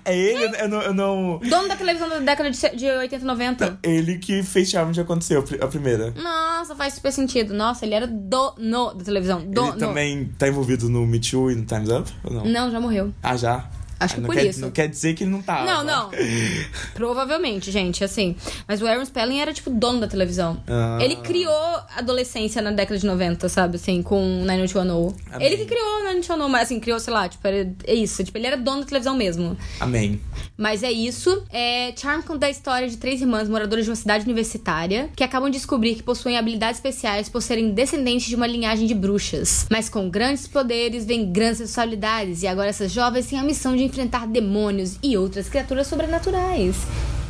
[0.05, 0.45] É ele?
[0.59, 3.79] Eu não, eu não- Dono da televisão da década de, se- de 80 e 90.
[3.83, 6.13] Ele que fez Charmed aconteceu, a primeira.
[6.13, 7.55] Nossa, faz super sentido.
[7.55, 9.41] Nossa, ele era dono da televisão.
[9.45, 9.69] Dono.
[9.73, 12.11] Ele também tá envolvido no Me Too e no Time's Up?
[12.25, 12.45] Ou não?
[12.45, 13.13] Não, já morreu.
[13.23, 13.69] Ah, já?
[14.01, 14.61] Acho que não por quer, isso.
[14.61, 15.65] Não quer dizer que ele não tava.
[15.65, 16.11] Não, não.
[16.95, 18.37] Provavelmente, gente, assim.
[18.67, 20.63] Mas o Aaron Spelling era, tipo, dono da televisão.
[20.69, 20.99] Ah.
[21.01, 23.77] Ele criou a adolescência na década de 90, sabe?
[23.77, 25.15] Assim, com 90210.
[25.33, 25.47] Amém.
[25.47, 28.23] Ele que criou 90210, mas assim, criou, sei lá, tipo, era, é isso.
[28.23, 29.57] Tipo, ele era dono da televisão mesmo.
[29.81, 30.21] Amém.
[30.57, 31.45] Mas é isso.
[31.51, 35.51] É, Charm conta a história de três irmãs moradoras de uma cidade universitária que acabam
[35.51, 39.67] de descobrir que possuem habilidades especiais por serem descendentes de uma linhagem de bruxas.
[39.71, 43.88] Mas com grandes poderes vem grandes responsabilidades, e agora essas jovens têm a missão de
[43.89, 46.77] enfrentar demônios e outras criaturas sobrenaturais.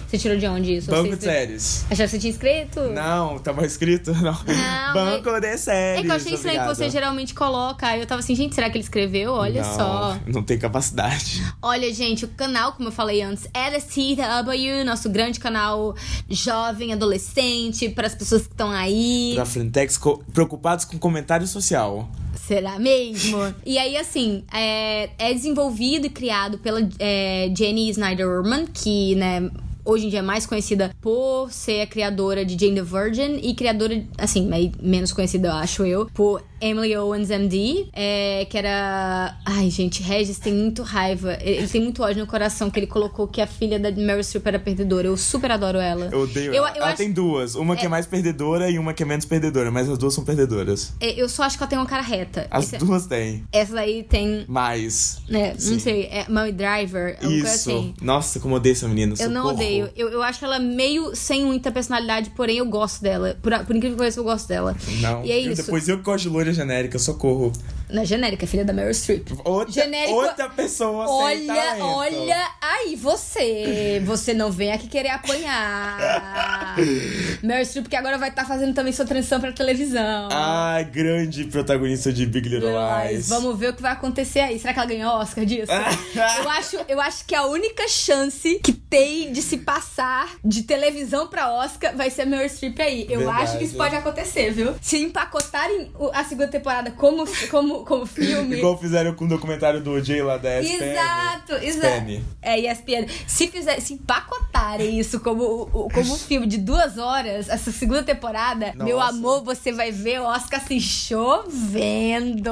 [0.08, 0.90] Você tirou de onde isso?
[0.90, 1.84] Banco de séries.
[1.90, 2.80] Achava que você tinha escrito?
[2.80, 4.12] Não, tava escrito?
[4.14, 4.32] Não.
[4.32, 6.00] Não, Banco de séries.
[6.00, 7.86] É que eu achei estranho que você geralmente coloca.
[7.86, 9.32] Aí eu tava assim, gente, será que ele escreveu?
[9.32, 10.18] Olha não, só.
[10.26, 11.42] Não tem capacidade.
[11.60, 15.94] Olha, gente, o canal, como eu falei antes, LSTW, nosso grande canal
[16.28, 19.32] jovem, adolescente, para as pessoas que estão aí.
[19.34, 20.00] Pra Frentex
[20.32, 22.08] preocupados com comentário social.
[22.46, 23.54] Será mesmo?
[23.66, 29.50] e aí, assim, é, é desenvolvido e criado pela é, Jenny Snyder Urban, que, né.
[29.88, 33.54] Hoje em dia é mais conhecida por ser a criadora de Jane the Virgin e
[33.54, 34.46] criadora, assim,
[34.82, 39.36] menos conhecida, eu acho eu, por Emily Owens MD, é, que era.
[39.44, 41.36] Ai, gente, Regis tem muito raiva.
[41.40, 44.22] Ele ele tem muito ódio no coração que ele colocou que a filha da Meryl
[44.22, 45.06] Streep era perdedora.
[45.08, 46.08] Eu super adoro ela.
[46.12, 46.70] Eu odeio Eu- ela.
[46.70, 47.54] eu ela acho- tem duas.
[47.56, 49.70] Uma que é mais perdedora e uma que é menos perdedora.
[49.70, 50.92] Mas as duas são perdedoras.
[51.00, 52.46] É, Eu só acho que ela tem uma cara reta.
[52.50, 53.44] As Esse- duas têm.
[53.52, 54.44] essa daí tem.
[54.48, 55.20] Mais.
[55.30, 57.46] É, não sei, é Mommy Driver, coisa Isso.
[57.70, 57.94] assim.
[58.00, 59.14] Nossa, como odeio essa menina.
[59.18, 59.54] Eu não socorro.
[59.56, 59.90] odeio.
[59.96, 63.36] Eu, eu acho ela meio sem muita personalidade, porém eu gosto dela.
[63.42, 64.76] Por, por incrível que pareça, eu gosto dela.
[65.00, 65.24] Não.
[65.24, 65.62] E é eu- isso.
[65.64, 67.52] Depois eu que gosto de loira genérica, socorro.
[67.90, 69.28] Na genérica, filha da Meryl Streep.
[69.44, 71.84] Outra, Genérico- outra pessoa sem Olha, talento.
[71.86, 74.02] olha aí você.
[74.04, 76.76] Você não vem aqui querer apanhar.
[77.42, 80.28] Meryl Streep, que agora vai estar fazendo também sua transição pra televisão.
[80.30, 82.70] Ai, grande protagonista de Big Little
[83.08, 83.28] Lies.
[83.30, 84.58] Vamos ver o que vai acontecer aí.
[84.58, 85.72] Será que ela ganhou Oscar disso?
[86.42, 91.26] eu, acho, eu acho que a única chance que tem de se passar de televisão
[91.28, 93.06] pra Oscar vai ser a Meryl Streep aí.
[93.08, 93.42] Eu Verdade.
[93.44, 94.74] acho que isso pode acontecer, viu?
[94.82, 98.58] Se empacotarem a segunda temporada como, como, como filme.
[98.58, 100.84] Igual fizeram com o documentário do OJ lá da ESPN.
[100.84, 102.24] Exato, exato.
[102.42, 103.06] É, ESPN.
[103.26, 108.66] Se fizer, se empacotarem isso como, como um filme de duas horas, essa segunda temporada,
[108.66, 108.84] Nossa.
[108.84, 112.50] meu amor, você vai ver o Oscar se chovendo.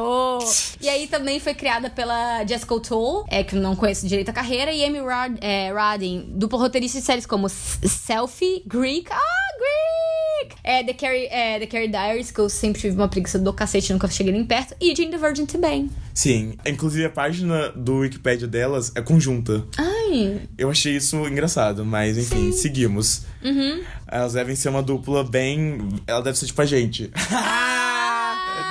[0.80, 4.32] e aí também foi criada pela Jessica O'Toole, é, que eu não conheço direito a
[4.32, 9.20] carreira, e Amy Rod, é, Rodin, duplo roteirista de séries como Selfie, Greek, ah,
[9.58, 10.25] Greek!
[10.62, 13.92] É, The Carrie, é, The Carrie Diaries, que eu sempre tive uma preguiça do cacete,
[13.92, 15.90] nunca cheguei nem perto, e Jane the Virgin também.
[16.14, 19.64] Sim, inclusive a página do Wikipedia delas é conjunta.
[19.76, 23.22] Ai, Eu achei isso engraçado, mas enfim, seguimos.
[23.44, 23.82] Uhum.
[24.08, 25.78] Elas devem ser uma dupla bem.
[26.06, 27.10] Ela deve ser tipo a gente.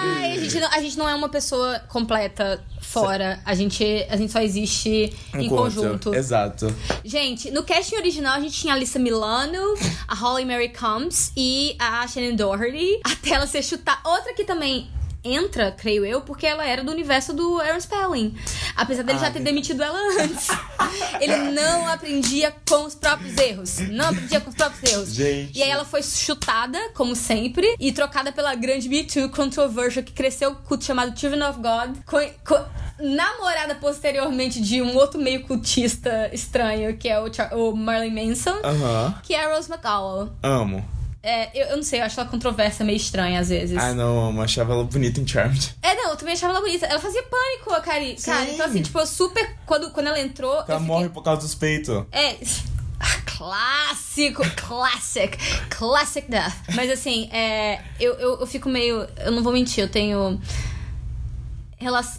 [0.01, 3.39] Ai, a, gente não, a gente não é uma pessoa completa fora.
[3.45, 4.89] A gente, a gente só existe
[5.33, 6.13] em Enquanto- conjunto.
[6.13, 6.73] Exato.
[7.03, 9.59] Gente, no casting original a gente tinha a Alyssa Milano,
[10.07, 12.99] a Holly Mary Combs e a Shannon Doherty.
[13.03, 14.01] Até ela ser chutar.
[14.05, 14.87] Outra que também
[15.25, 18.35] entra, creio eu, porque ela era do universo do Aaron Spelling.
[18.75, 19.33] Apesar dele já Ai.
[19.33, 20.47] ter demitido ela antes.
[21.19, 23.79] Ele não aprendia com os próprios erros.
[23.89, 25.13] Não aprendia com os próprios erros.
[25.13, 25.57] Gente.
[25.57, 30.11] E aí ela foi chutada, como sempre, e trocada pela grande Me Too Controversial, que
[30.13, 31.97] cresceu o culto chamado Children of God.
[32.05, 32.65] co- co-
[32.99, 38.57] namorada posteriormente de um outro meio cultista estranho, que é o, Char- o Marilyn Manson,
[38.63, 39.15] Aham.
[39.23, 40.31] que é a Rose McGowan.
[40.43, 40.85] Amo.
[41.25, 43.75] É, eu, eu não sei, eu acho ela controversa meio estranha às vezes.
[43.75, 44.43] Ah, não, amo.
[44.43, 45.75] Achava ela bonita em Charmed.
[45.81, 46.85] É, não, eu também achava ela bonita.
[46.85, 47.83] Ela fazia pânico, cara.
[48.23, 48.53] Cara, Sim.
[48.53, 49.57] então assim, tipo, eu super.
[49.65, 50.53] Quando, quando ela entrou.
[50.53, 52.05] Ela eu fiquei- morre por causa dos peitos.
[52.11, 52.35] É.
[53.01, 55.35] ah, Clássico, classic,
[55.69, 56.53] classic death.
[56.75, 59.07] Mas assim, é, eu, eu, eu fico meio.
[59.17, 60.39] Eu não vou mentir, eu tenho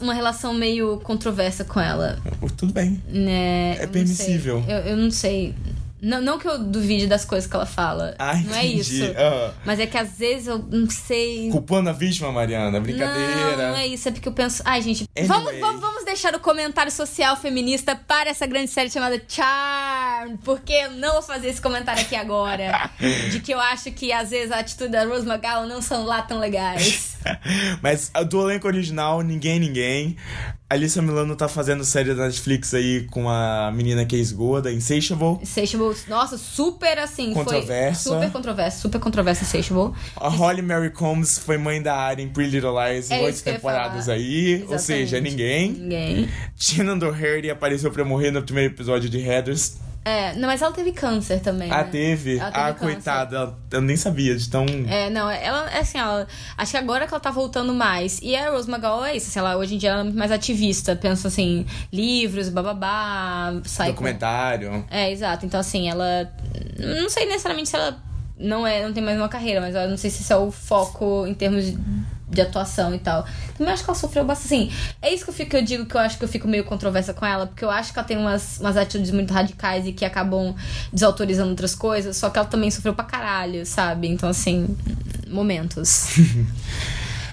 [0.01, 2.19] uma relação meio controversa com ela.
[2.57, 3.03] Tudo bem.
[3.09, 3.77] Né?
[3.77, 4.64] É Eu não permissível.
[4.69, 5.55] Eu, eu não sei.
[6.00, 8.14] Não, não que eu duvide das coisas que ela fala.
[8.18, 9.02] Ah, não é isso.
[9.16, 9.52] Ah.
[9.64, 11.48] Mas é que às vezes eu não sei.
[11.50, 12.78] Culpando a vítima, Mariana.
[12.80, 13.56] Brincadeira.
[13.56, 14.09] Não, não é isso.
[14.09, 14.62] É porque eu penso.
[14.64, 15.61] Ai, gente, Anyway.
[15.61, 20.37] vamos, vamos, deixar o comentário social feminista para essa grande série chamada Charm.
[20.44, 22.90] Porque eu não vou fazer esse comentário aqui agora.
[23.30, 26.20] de que eu acho que às vezes a atitude da Rose McGowan não são lá
[26.22, 27.16] tão legais.
[27.82, 30.16] Mas do elenco original, ninguém, ninguém.
[30.68, 35.38] Alissa Milano tá fazendo série da Netflix aí com a menina que é esgoda, Insatiable.
[35.40, 37.33] Insatiable, nossa, super assim.
[37.33, 38.02] Controversa.
[38.11, 39.96] Foi super controversa, super controversa Insatiable.
[40.16, 43.42] A Holly Mary Combs foi mãe da Arya em Pretty Little Lies em É oito
[43.44, 44.64] temporadas aí.
[44.66, 44.83] Ou Exatamente.
[44.83, 45.70] seja, ninguém.
[45.70, 46.29] Ninguém.
[46.57, 49.76] Shannon Doherty apareceu pra morrer no primeiro episódio de Heathers.
[50.07, 51.69] É, não, mas ela teve câncer também.
[51.69, 51.88] Ah, né?
[51.90, 52.38] teve?
[52.38, 52.95] Ela teve ah, câncer.
[52.95, 54.64] coitada, ela- eu nem sabia de tão.
[54.88, 58.21] É, não, ela, é assim, ela, acho que agora que ela tá voltando mais.
[58.23, 60.31] E a Rose McGowan é isso, assim, ela, hoje em dia ela é muito mais
[60.31, 60.95] ativista.
[60.95, 64.85] Pensa assim, livros, bababá, sai com- documentário.
[64.88, 65.45] É, exato.
[65.45, 66.31] Então, assim, ela.
[66.79, 68.01] Não sei necessariamente se ela
[68.38, 70.53] não é, não tem mais uma carreira, mas eu não sei se esse é o
[70.53, 71.77] foco em termos de,
[72.37, 73.27] de atuação e tal.
[73.57, 74.46] Também acho que ela sofreu bastante.
[74.46, 74.72] Assim,
[75.03, 76.64] é isso que eu, fico, que eu digo que eu acho que eu fico meio
[76.64, 79.92] controversa com ela, porque eu acho que ela tem umas, umas atitudes muito radicais e
[79.92, 80.55] que acabam
[80.92, 84.09] desautorizando outras coisas, só que ela também sofreu pra caralho, sabe?
[84.09, 84.77] Então, assim,
[85.29, 86.07] momentos.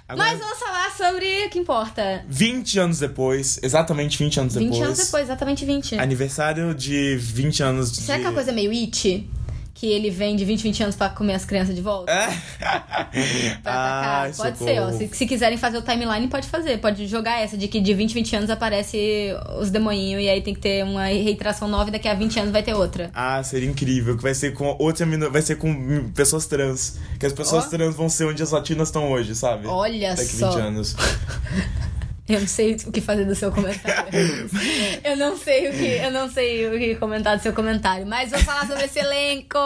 [0.07, 2.25] Agora, Mas vamos falar sobre o que importa.
[2.27, 4.85] 20 anos depois, exatamente 20 anos 20 depois.
[4.85, 5.97] anos depois, exatamente 20.
[5.97, 8.01] Aniversário de 20 anos de.
[8.01, 9.27] Será que é uma coisa meio it?
[9.75, 12.11] Que ele vem de 20, 20 anos pra comer as crianças de volta?
[12.11, 12.29] É?
[13.65, 14.71] Ai, Pode socorro.
[14.71, 14.91] ser, ó.
[14.91, 16.77] Se, se quiserem fazer o timeline, pode fazer.
[16.77, 20.53] Pode jogar essa de que de 20, 20 anos aparece os demoninhos e aí tem
[20.53, 23.09] que ter uma reiteração nova e daqui a 20 anos vai ter outra.
[23.13, 24.15] Ah, seria incrível.
[24.15, 25.05] Que vai ser com outra.
[25.29, 26.99] Vai ser com pessoas trans.
[27.19, 27.69] Que as pessoas Ó.
[27.69, 29.67] trans vão ser onde as latinas estão hoje, sabe?
[29.67, 30.51] Olha Daqui só.
[30.51, 30.95] 20 anos.
[32.27, 34.09] Eu não sei o que fazer do seu comentário.
[35.03, 38.31] eu não sei o que, eu não sei o que comentar do seu comentário, mas
[38.31, 39.59] vamos falar sobre esse elenco.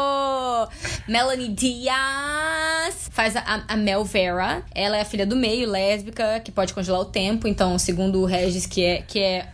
[1.08, 4.63] Melanie Diaz faz a, a Mel Vera.
[4.74, 7.48] Ela é a filha do meio, lésbica, que pode congelar o tempo.
[7.48, 9.48] Então, segundo o Regis, que é que é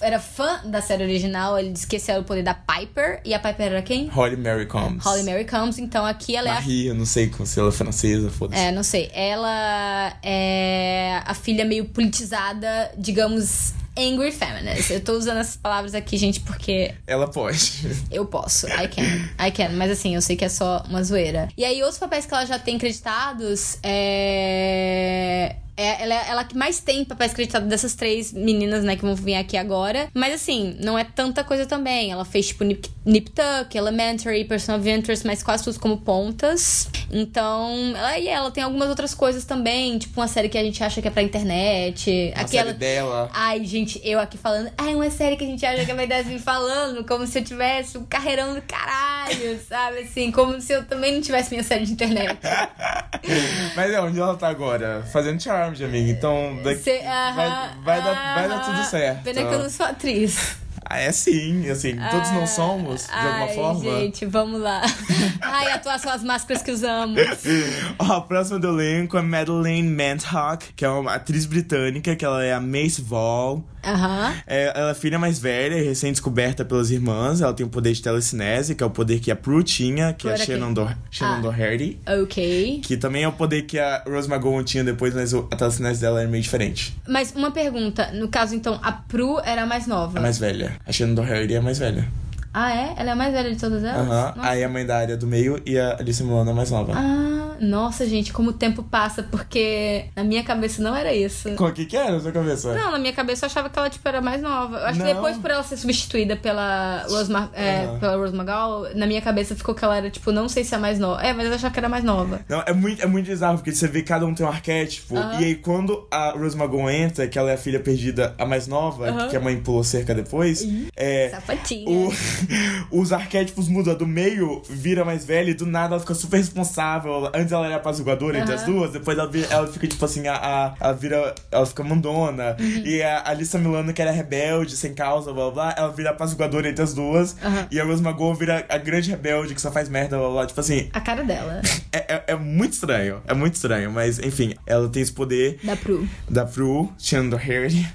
[0.00, 3.20] era fã da série original, ele disse que esse era o poder da Piper.
[3.24, 4.08] E a Piper era quem?
[4.08, 5.04] Holly Mary Combs.
[5.04, 5.78] Holly Mary Combs.
[5.78, 8.60] Então aqui ela é a Marie, eu não sei se ela é francesa, foda-se.
[8.62, 9.10] é, não sei.
[9.12, 14.92] Ela é a filha meio politizada, digamos, angry feminist.
[14.92, 17.72] Eu tô usando essas palavras aqui, gente, porque Ela pode.
[18.10, 18.66] eu posso.
[18.68, 19.46] I can.
[19.46, 19.70] I can.
[19.70, 21.48] Mas assim, eu sei que é só uma zoeira.
[21.56, 25.56] E aí, outros papéis que ela já tem creditados é.
[25.76, 29.14] É, ela é ela que mais tem papéis creditados dessas três meninas, né, que vão
[29.14, 30.08] vir aqui agora.
[30.14, 32.12] Mas assim, não é tanta coisa também.
[32.12, 36.88] Ela fez, tipo, Nip, Nip Tuck, Elementary, Person of Interest, mas quase tudo como pontas.
[37.10, 40.82] Então, ela, e ela tem algumas outras coisas também, tipo uma série que a gente
[40.82, 42.32] acha que é pra internet.
[42.36, 42.66] A Aquela.
[42.66, 43.30] série dela.
[43.32, 44.70] Ai, gente, eu aqui falando.
[44.78, 47.38] Ai, uma série que a gente acha que é vai dar assim, falando, como se
[47.38, 50.00] eu tivesse um carreirão do caralho, sabe?
[50.00, 52.38] Assim, como se eu também não tivesse minha série de internet.
[53.76, 55.02] Mas é onde ela tá agora?
[55.12, 56.10] Fazendo Charmed, amiga.
[56.10, 59.22] Então daqui, Cê- vai, aham, vai, dar, vai dar tudo certo.
[59.22, 60.56] Pena que eu não sou atriz.
[60.92, 63.80] Ah, é sim, assim, todos não somos, de alguma Ai, forma.
[64.00, 64.82] gente, vamos lá.
[65.40, 67.20] Ai, atuar são as máscaras que usamos.
[67.96, 72.44] Ó, a próxima do elenco é Madeleine Manthawk, que é uma atriz britânica, que ela
[72.44, 73.62] é a Mace Val.
[73.82, 74.34] Aham.
[74.46, 77.40] É, ela é filha mais velha e recém-descoberta pelas irmãs.
[77.40, 80.28] Ela tem o poder de telecinese, que é o poder que a Prue tinha, que
[80.28, 80.72] é a Prue Shannon?
[80.74, 81.40] Do Shannon Ah.
[81.40, 81.98] Doherty.
[82.22, 82.80] Ok.
[82.84, 86.20] Que também é o poder que a Rose McGowan tinha depois, mas a telecinese dela
[86.20, 86.94] era meio diferente.
[87.08, 88.10] Mas uma pergunta.
[88.12, 90.18] No caso, então, a Pru era a mais nova.
[90.18, 90.78] A mais velha.
[90.86, 92.08] A Shannon Doherty é mais velha.
[92.52, 92.94] Ah, é?
[92.96, 94.00] Ela é a mais velha de todas elas?
[94.08, 94.34] Aham.
[94.36, 94.50] Nossa.
[94.50, 96.92] Aí a mãe da área do meio e a Alice Milano é a mais nova.
[96.96, 101.48] Ah, nossa, gente, como o tempo passa, porque na minha cabeça não era isso.
[101.50, 102.74] O que que era na sua cabeça?
[102.74, 104.78] Não, na minha cabeça eu achava que ela tipo, era mais nova.
[104.78, 105.06] Eu acho Não.
[105.06, 109.20] que depois, por ela ser substituída pela Rose, Mar é, pela Rose McGowan, na minha
[109.22, 111.22] cabeça ficou que ela era, tipo, não sei se é a mais nova.
[111.22, 112.40] É, mas eu achava que era mais nova.
[112.48, 115.16] Não, é muito, é muito bizarro, porque você vê que cada um tem um arquétipo.
[115.16, 115.40] Aham.
[115.40, 118.66] E aí, quando a Rose McGowan entra, que ela é a filha perdida, a mais
[118.66, 121.28] nova, que a mãe pulou cerca depois, é.
[121.28, 121.88] Sapatinha.
[121.88, 122.10] o-
[122.90, 123.94] os arquétipos mudam.
[123.94, 127.30] Do meio vira mais velha e do nada ela fica super responsável.
[127.34, 130.34] Antes ela era apaziguadora entre as duas, depois ela, vira- ela fica tipo assim, a,
[130.36, 131.34] a- ela vira.
[131.50, 132.56] Ela fica mandona.
[132.58, 132.82] Uhum.
[132.84, 136.68] E a Alissa Milano, que era rebelde, sem causa, blá blá blá, ela vira apaziguadora
[136.68, 137.36] entre as duas.
[137.42, 137.66] Aham.
[137.70, 140.46] E a Rose McGowan vira a grande rebelde que só faz merda, blá blá blá.
[140.46, 141.60] Tipo assim, A cara dela,
[141.92, 143.20] é, é, é muito estranho.
[143.26, 143.90] É muito estranho.
[143.90, 146.06] Mas, enfim, ela tem esse poder da Pru.
[146.28, 147.86] da Prue, Shannon Doherty.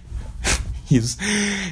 [0.90, 1.18] Isso.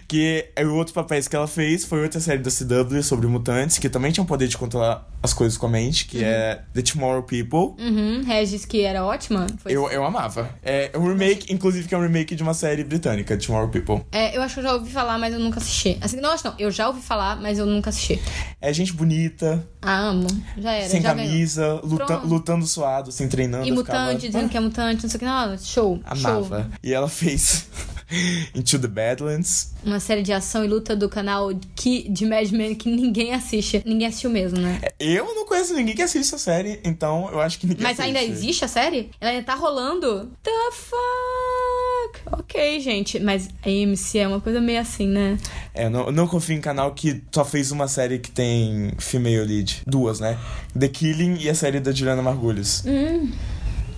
[0.08, 3.78] Que é o outro papéis que ela fez foi outra série da CW sobre mutantes,
[3.78, 6.82] que também tinha o poder de controlar as coisas com a mente, que é The
[6.82, 7.82] Tomorrow People.
[7.82, 9.48] Uhum, Regis, que era ótima.
[9.66, 10.50] Eu, eu amava.
[10.62, 14.02] É um remake, inclusive, que é um remake de uma série britânica, Tomorrow People.
[14.12, 15.98] É, eu acho que eu já ouvi falar, mas eu nunca assisti.
[16.02, 16.56] Assim, não, acho não.
[16.60, 18.20] Eu já ouvi falar, mas eu nunca assisti.
[18.60, 20.28] É gente bonita, Ah, amo.
[20.58, 23.66] Já era, sem já camisa, luta- lutando suado, sem treinando.
[23.68, 25.26] E mutante, ficava- dizendo que é mutante, não sei o que.
[25.26, 26.00] Não, show.
[26.04, 26.62] Amava.
[26.64, 26.72] Show.
[26.84, 27.68] E ela fez
[28.56, 29.74] Into the Badlands.
[29.84, 33.82] Uma série de ação e luta do canal que, de Mad Men que ninguém assiste.
[33.86, 34.82] Ninguém assistiu mesmo, né?
[35.00, 38.20] Eu não conheço ninguém que assiste essa série, então eu acho que ninguém Mas ainda
[38.20, 38.34] assiste.
[38.34, 39.12] existe a série?
[39.20, 40.32] Ela ainda tá rolando?
[40.42, 42.40] The fuck?
[42.40, 43.20] Ok, gente.
[43.20, 45.38] Mas a AMC é uma coisa meio assim, né?
[45.74, 48.92] É, eu não, eu não confio em canal que só fez uma série que tem
[48.98, 49.82] female lead.
[49.88, 50.38] Duas, né?
[50.78, 52.84] The Killing e a série da Juliana Margulies.
[52.86, 53.32] Hum.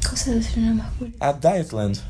[0.04, 1.14] Qual será esse Freddie Mercury?
[1.20, 2.02] A Dietland.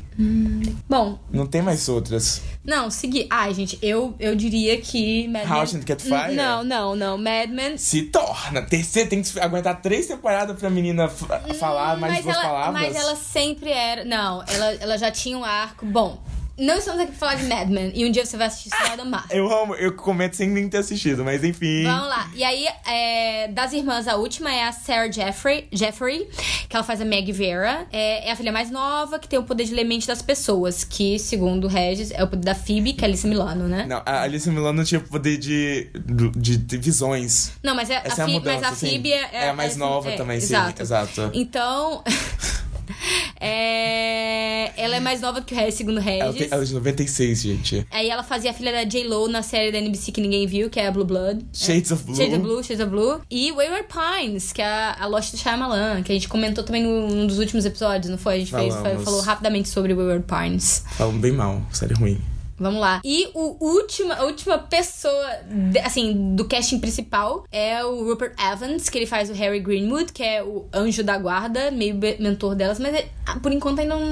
[0.88, 2.40] Bom, Não tem mais outras.
[2.64, 3.26] não, seguir.
[3.28, 5.66] Ai, gente, eu, eu diria que Mad How Men...
[5.66, 6.34] to Get Fired?
[6.34, 7.18] Não, não, não.
[7.18, 7.76] Mad Men...
[7.76, 8.62] Se torna.
[8.62, 12.82] Terceira, tem que aguentar três temporadas pra menina falar mais mas duas ela, palavras.
[12.82, 14.04] Mas ela sempre era...
[14.04, 15.84] Não, ela, ela já tinha um arco...
[15.84, 16.18] Bom,
[16.58, 17.92] não estamos aqui pra falar de Mad Men.
[17.94, 19.26] E um dia você vai assistir, você vai amar.
[19.30, 21.84] Eu amo, eu comento sem nem ter assistido, mas enfim.
[21.84, 22.30] Vamos lá.
[22.34, 26.28] E aí, é, das irmãs, a última é a Sarah Jeffrey, Jeffrey
[26.68, 27.86] que ela faz a Meg Vera.
[27.92, 30.84] É, é a filha mais nova, que tem o poder de ler mente das pessoas,
[30.84, 33.86] que, segundo o Regis, é o poder da Phoebe, que é a Alice Milano, né?
[33.88, 35.90] Não, a Alice Milano tinha poder de,
[36.36, 37.52] de, de visões.
[37.62, 38.88] Não, mas, é, Essa é a a Phoebe, mudança, mas a sim.
[38.88, 41.30] Phoebe é, É a mais nova também, sim, exato.
[41.32, 42.02] Então,
[43.40, 46.20] é, ela é mais nova que o Regis, segundo o Regis.
[46.20, 47.86] Ela, tem, ela é de 96, gente.
[47.90, 50.80] Aí ela fazia a filha da J-Lo na série da NBC que ninguém viu, que
[50.80, 51.44] é a Blue Blood.
[51.52, 52.16] Shades of Blue.
[52.16, 53.20] Shades of Blue, Shades of Blue.
[53.30, 56.82] E Wayward Pines, que é a, a Lost do Shyamalan, que a gente comentou também
[56.82, 58.34] num dos últimos episódios, não foi?
[58.34, 59.04] A gente fez, Falamos.
[59.04, 60.84] falou rapidamente sobre Wayward Pines.
[60.96, 62.20] Falam bem mal, série ruim.
[62.58, 63.00] Vamos lá.
[63.04, 65.26] E o última, a última pessoa,
[65.84, 70.22] assim, do casting principal é o Rupert Evans, que ele faz o Harry Greenwood, que
[70.22, 74.06] é o anjo da guarda, meio mentor delas, mas é- ah, por enquanto ainda não,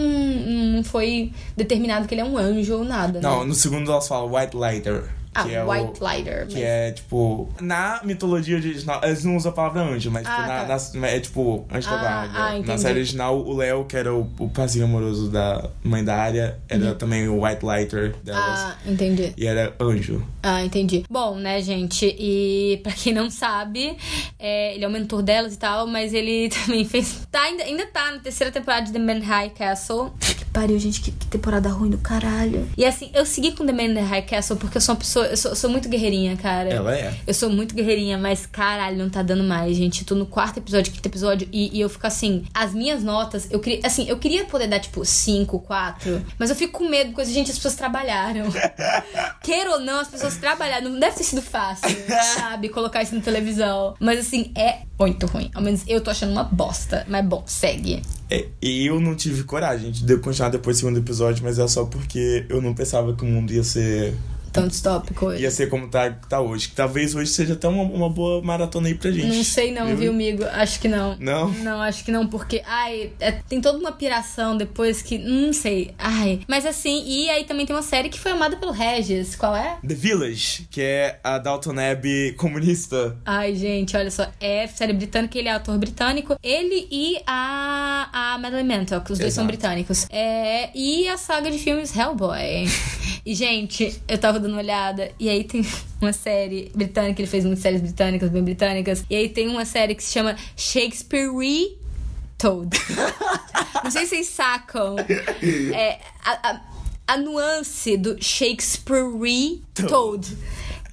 [0.76, 3.26] não foi determinado que ele é um anjo ou nada, né?
[3.28, 5.09] Não, no segundo elas falam White Lighter.
[5.35, 6.47] Ah, é White o, Lighter.
[6.47, 10.35] Que mas- é, tipo, na mitologia original, eles não usam a palavra anjo, mas tipo,
[10.40, 10.90] Ah, na, tá.
[10.94, 12.38] na- é tipo, anjo da Ah, guarda.
[12.38, 16.16] ah, na série original, o Léo, que era o, o parceiro amoroso da mãe da
[16.16, 18.61] área, era também o White Lighter delas.
[18.61, 18.66] Uhum.
[18.66, 19.33] Ah, entendi.
[19.37, 20.25] E era anjo.
[20.42, 21.05] Ah, entendi.
[21.11, 22.07] Bom, né, gente?
[22.18, 23.97] E pra quem não sabe,
[24.38, 27.27] é, ele é o mentor delas e tal, mas ele também fez.
[27.31, 30.12] Tá, ainda, ainda tá na terceira temporada de The Man High Castle.
[30.54, 32.68] Pariu, gente, que, que temporada ruim do caralho.
[32.76, 35.26] E assim, eu segui com The Man High Castle porque eu sou uma pessoa.
[35.26, 36.70] Eu sou, sou muito guerreirinha, cara.
[36.70, 37.12] Ela é.
[37.26, 40.02] Eu sou muito guerreirinha, mas caralho, não tá dando mais, gente.
[40.02, 43.48] Eu tô no quarto episódio, quinto episódio, e, e eu fico assim, as minhas notas,
[43.50, 43.80] eu queria.
[43.84, 47.50] Assim, eu queria poder dar, tipo, 5, 4, mas eu fico com medo, porque, gente,
[47.50, 48.46] as pessoas trabalharam.
[49.42, 50.88] Queira ou não, as pessoas trabalharam.
[50.88, 51.90] Não deve ter sido fácil,
[52.38, 52.68] sabe?
[52.68, 53.96] Colocar isso na televisão.
[53.98, 55.50] Mas assim, é muito ruim.
[55.52, 57.04] Ao menos eu tô achando uma bosta.
[57.08, 58.02] Mas bom, segue.
[58.30, 61.66] É, e eu não tive coragem de de continuar depois do segundo episódio, mas é
[61.66, 64.14] só porque eu não pensava que o mundo ia ser
[64.62, 65.42] Distópico hoje.
[65.42, 66.68] ia ser como tá, tá hoje.
[66.68, 69.26] Que talvez hoje seja até uma, uma boa maratona aí pra gente.
[69.36, 70.44] Não sei não, viu, amigo?
[70.44, 71.16] Acho que não.
[71.18, 71.50] Não?
[71.50, 75.92] Não, acho que não, porque, ai, é- tem toda uma piração depois que, não sei,
[75.98, 76.40] ai.
[76.48, 79.78] Mas assim, e aí também tem uma série que foi amada pelo Regis, qual é?
[79.86, 83.16] The Village, que é a Dalton Abbey comunista.
[83.24, 86.36] Ai, gente, olha só, é série britânica, ele é ator britânico.
[86.42, 89.56] Ele e a, a Madeleine Mantle, que os dois são Exato.
[89.58, 90.06] britânicos.
[90.10, 92.66] É, e a saga de filmes Hellboy.
[93.24, 95.66] e, gente, eu tava dando uma olhada, e aí tem
[96.00, 99.04] uma série britânica, ele fez muitas séries britânicas, bem britânicas.
[99.09, 102.76] E aí tem uma série que se chama Shakespeare Retold.
[103.83, 104.96] Não sei se vocês sacam.
[104.98, 106.61] É, a, a,
[107.07, 110.37] a nuance do Shakespeare Retold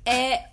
[0.05, 0.45] é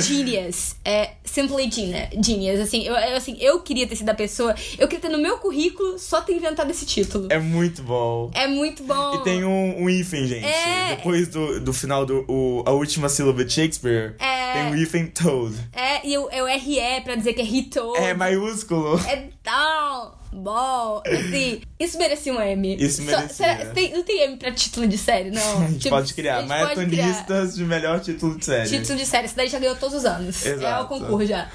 [0.00, 0.76] Genius.
[0.84, 2.08] É simply genius.
[2.24, 2.60] genius.
[2.60, 4.54] Assim, eu, eu- assim, eu queria ter sido a pessoa.
[4.78, 7.26] Eu queria ter no meu currículo só ter inventado esse título.
[7.30, 8.30] É muito bom.
[8.34, 9.14] É muito bom.
[9.16, 10.46] E tem um, um hífen, gente.
[10.46, 10.94] É.
[10.96, 14.52] Depois do, do final do o, a última sílaba de Shakespeare, É.
[14.52, 15.56] tem um hífen toad.
[15.72, 17.98] É, e o, é o RE pra dizer que é Retold.
[17.98, 18.98] É maiúsculo.
[19.08, 21.02] É tão bom.
[21.06, 22.76] Assim, isso merecia um M.
[22.78, 23.28] Isso Só- merecia.
[23.28, 25.40] será- tem- não tem M pra título de série, não?
[25.62, 26.36] A gente Tipo, pode criar.
[26.36, 26.58] pode criar.
[26.64, 28.68] Maratonistas de melhor título de série.
[28.68, 30.44] Título de série, isso daí já ganhou todos os anos.
[30.44, 30.84] É Exato.
[30.84, 31.48] o concurso já.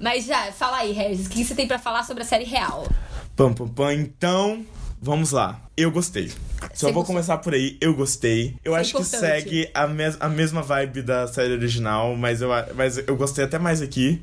[0.00, 2.86] Mas já, fala aí, Regis, o que você tem pra falar sobre a série real?
[3.34, 3.92] Pam, pam, pam.
[3.92, 4.64] Então,
[5.00, 5.60] vamos lá.
[5.76, 6.28] Eu gostei.
[6.28, 6.34] Só
[6.72, 7.04] Você vou gostou?
[7.14, 7.76] começar por aí.
[7.80, 8.56] Eu gostei.
[8.64, 12.40] Eu Isso é acho que segue a, mes a mesma vibe da série original, mas
[12.40, 14.20] eu, mas eu gostei até mais aqui.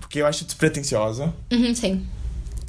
[0.00, 1.34] Porque eu acho despretensiosa.
[1.52, 2.06] Uhum, sim.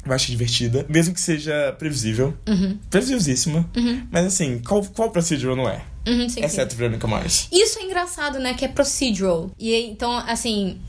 [0.04, 0.84] Eu acho divertida.
[0.88, 2.34] Mesmo que seja previsível.
[2.48, 2.76] Uhum.
[2.90, 3.68] Previsibilíssima.
[4.10, 5.84] Mas assim, qual, qual procedural não é?
[6.08, 6.44] Uhum, sim, sim.
[6.44, 7.46] Exceto Veronica Mars.
[7.52, 8.54] Isso é engraçado, né?
[8.54, 9.50] Que é procedural.
[9.58, 10.80] E então, assim.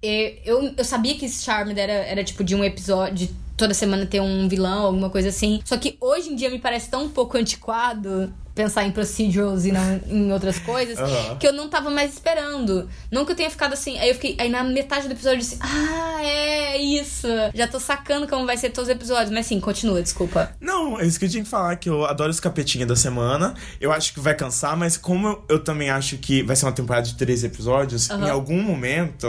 [0.00, 3.28] Eu, eu sabia que esse Charmed era, era tipo de um episódio.
[3.62, 5.60] Toda semana ter um vilão, alguma coisa assim.
[5.64, 9.70] Só que hoje em dia me parece tão um pouco antiquado pensar em procedurals e
[9.70, 11.36] não em outras coisas Aham.
[11.36, 12.88] que eu não tava mais esperando.
[13.08, 13.96] Não que eu tenha ficado assim.
[14.00, 14.34] Aí eu fiquei.
[14.36, 17.28] Aí na metade do episódio eu disse: Ah, é isso.
[17.54, 19.30] Já tô sacando como vai ser todos os episódios.
[19.30, 20.50] Mas sim, continua, desculpa.
[20.60, 23.54] Não, é isso que eu tinha que falar, que eu adoro os capetinha da semana.
[23.80, 26.72] Eu acho que vai cansar, mas como eu, eu também acho que vai ser uma
[26.72, 28.26] temporada de três episódios, Aham.
[28.26, 29.28] em algum momento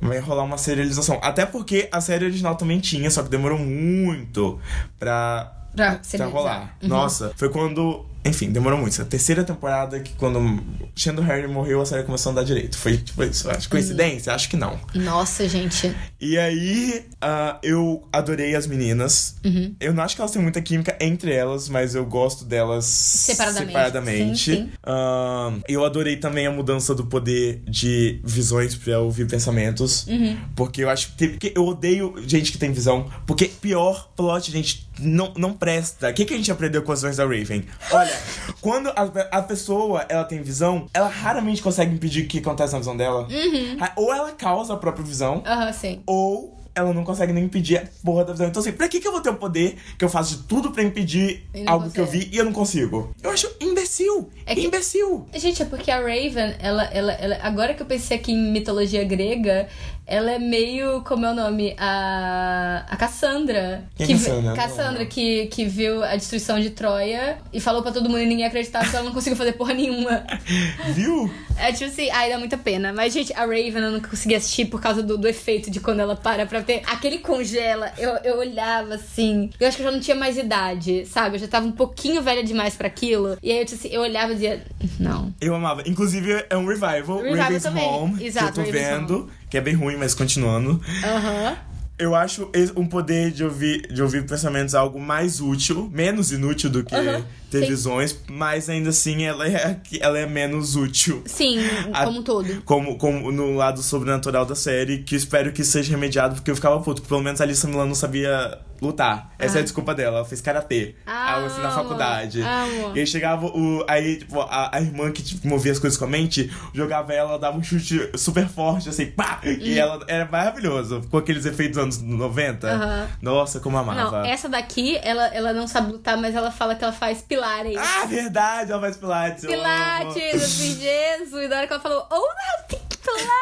[0.00, 1.18] vai rolar uma serialização.
[1.22, 4.58] Até porque a série original também tinha, só que demorou muito
[4.98, 6.76] pra Pra pra rolar.
[6.82, 6.88] Uhum.
[6.88, 9.00] Nossa, foi quando Enfim, demorou muito.
[9.00, 10.62] A terceira temporada que quando
[10.94, 12.76] Shandor Harry morreu, a série começou a andar direito.
[12.76, 13.50] Foi tipo isso.
[13.50, 14.32] Acho coincidência?
[14.34, 14.78] Acho que não.
[14.94, 15.94] Nossa, gente.
[16.20, 19.36] E aí, ah, eu adorei as meninas.
[19.44, 19.74] Uhum.
[19.80, 23.66] Eu não acho que elas têm muita química entre elas, mas eu gosto delas Separadamente.
[23.68, 24.38] separadamente.
[24.38, 24.70] Sim, sim.
[24.82, 30.06] Ah, eu adorei também a mudança do poder de visões pra ouvir pensamentos.
[30.06, 30.36] Uhum.
[30.54, 31.28] Porque eu acho que.
[31.28, 33.10] porque eu odeio gente que tem visão.
[33.26, 36.10] Porque pior plot, gente, não, não presta.
[36.10, 37.64] O que, que a gente aprendeu com as visões da Raven?
[37.90, 38.09] Olha,
[38.60, 42.78] quando a, a pessoa ela tem visão, ela raramente consegue impedir o que acontece na
[42.78, 43.26] visão dela.
[43.30, 43.76] Uhum.
[43.96, 46.02] Ou ela causa a própria visão, Aham, sim.
[46.06, 48.46] ou ela não consegue nem impedir a porra da visão.
[48.46, 50.70] Então, assim, pra que, que eu vou ter um poder que eu faço de tudo
[50.70, 52.26] pra impedir algo que eu consegue.
[52.26, 53.12] vi e eu não consigo?
[53.22, 54.30] Eu acho imbecil.
[54.46, 55.26] É que- Imbecil.
[55.34, 57.38] Gente, é porque a Raven, ela, ela, ela.
[57.42, 59.68] Agora que eu pensei aqui em mitologia grega,
[60.10, 61.02] ela é meio.
[61.02, 61.74] Como é o nome?
[61.78, 62.84] A.
[62.90, 63.84] A Cassandra.
[63.96, 64.54] É que, Cassandra?
[64.54, 68.44] Cassandra, que, que viu a destruição de Troia e falou pra todo mundo e ninguém
[68.44, 70.24] acreditava que ela não conseguiu fazer porra nenhuma.
[70.92, 71.30] Viu?
[71.56, 72.92] É tipo assim, ai, dá muita pena.
[72.92, 76.00] Mas, gente, a Raven eu não consegui assistir por causa do, do efeito de quando
[76.00, 76.82] ela para pra ter.
[76.86, 79.50] Aquele congela, eu, eu olhava assim.
[79.60, 81.36] Eu acho que eu já não tinha mais idade, sabe?
[81.36, 83.38] Eu já tava um pouquinho velha demais pra aquilo.
[83.40, 84.64] E aí eu, tipo assim, eu olhava e dizia,
[84.98, 85.32] não.
[85.40, 85.82] Eu amava.
[85.86, 87.18] Inclusive, é um revival.
[87.18, 87.88] Revival Raven's também.
[87.88, 88.24] Home.
[88.24, 89.30] Exato, que eu tô Raven's vendo.
[89.50, 90.80] Que é bem ruim, mas continuando.
[91.04, 91.56] Aham.
[91.98, 96.82] Eu acho um poder de ouvir, de ouvir pensamentos algo mais útil, menos inútil do
[96.82, 97.66] que Aham, ter sim.
[97.68, 101.22] visões, mas ainda assim ela é, ela é menos útil.
[101.26, 101.58] Sim,
[101.92, 102.62] A- como um todo.
[102.62, 106.80] Como, como no lado sobrenatural da série, que espero que seja remediado, porque eu ficava
[106.80, 109.30] puto, pelo menos a Alissa Milan não sabia lutar.
[109.38, 109.64] Essa é a Ah.
[109.64, 110.94] desculpa dela, ela fez karatê.
[111.06, 112.40] Ah, assim na faculdade.
[112.40, 112.96] amo.
[112.96, 113.84] E aí chegava o.
[113.86, 117.38] Aí, tipo, a, a irmã que tipo, movia as coisas com a mente, jogava ela,
[117.38, 119.40] dava um chute super forte, assim, pá!
[119.44, 121.02] E ela era maravilhoso.
[121.10, 122.68] Com aqueles efeitos dos anos 90.
[122.70, 123.08] Aham.
[123.20, 124.22] Nossa, como amava.
[124.22, 127.76] Não, essa daqui, ela, ela não sabe lutar, mas ela fala que ela faz pilares.
[127.78, 129.44] Ah, verdade, ela faz Pilates.
[129.44, 129.62] eu amo.
[129.62, 131.44] Pilates, assim, Jesus.
[131.44, 133.40] E na hora que ela falou, oh, não, tem Pilates.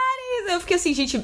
[0.48, 1.20] Eu fiquei assim, gente,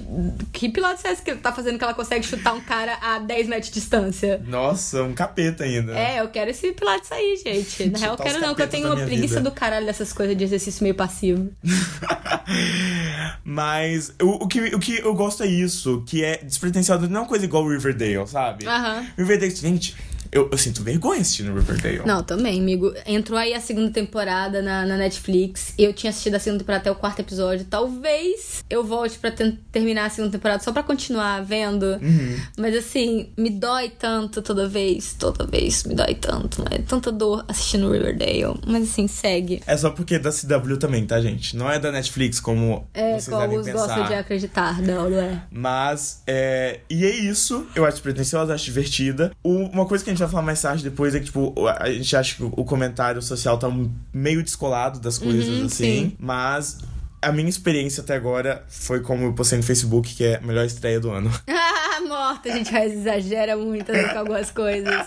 [0.53, 3.49] que Pilates é esse que tá fazendo que ela consegue chutar um cara a 10
[3.49, 4.43] metros de distância?
[4.47, 5.97] Nossa, um capeta ainda.
[5.97, 7.91] É, eu quero esse Pilates aí, gente.
[7.91, 9.51] Na real, eu quero não, que eu tenho uma preguiça vida.
[9.51, 11.51] do caralho dessas coisas de exercício meio passivo.
[13.45, 17.21] Mas o, o, que, o que eu gosto é isso, que é despretensioso, não é
[17.23, 18.67] uma coisa igual Riverdale, sabe?
[18.67, 19.07] Aham.
[19.17, 19.97] Riverdale, gente,
[20.35, 22.03] eu, eu sinto vergonha assistindo Riverdale.
[22.05, 22.93] Não, também, amigo.
[23.07, 25.73] Entrou aí a segunda temporada na, na Netflix.
[25.79, 27.65] Eu tinha assistido a segunda temporada até o quarto episódio.
[27.71, 29.33] Talvez eu volte pra
[29.71, 31.85] terminar a segunda temporada só pra continuar vendo.
[32.03, 32.37] Uhum.
[32.59, 35.15] Mas assim, me dói tanto toda vez.
[35.19, 36.65] Toda vez me dói tanto.
[36.71, 38.59] É tanta dor assistindo Riverdale.
[38.67, 39.63] Mas assim, segue.
[39.67, 41.57] É só porque é da CW também, tá, gente?
[41.57, 43.87] Não é da Netflix, como É, vocês como os pensar.
[43.87, 45.43] gostam de acreditar, não, não é?
[45.51, 46.81] Mas, é.
[46.91, 47.67] E é isso.
[47.75, 49.31] Eu acho pretensiosa, acho divertida.
[49.45, 52.17] Uma coisa que a gente vai falar mais tarde depois é que, tipo, a gente
[52.17, 53.69] acha que o comentário social tá
[54.13, 55.69] meio descolado das coisas, Uhum, assim.
[55.69, 56.17] sim.
[56.19, 56.79] Mas.
[57.23, 60.67] A minha experiência até agora foi como eu postei no Facebook, que é a melhor
[60.67, 61.31] estreia do ano.
[61.49, 65.07] Ah, morta, a gente exagera muito assim, com algumas coisas.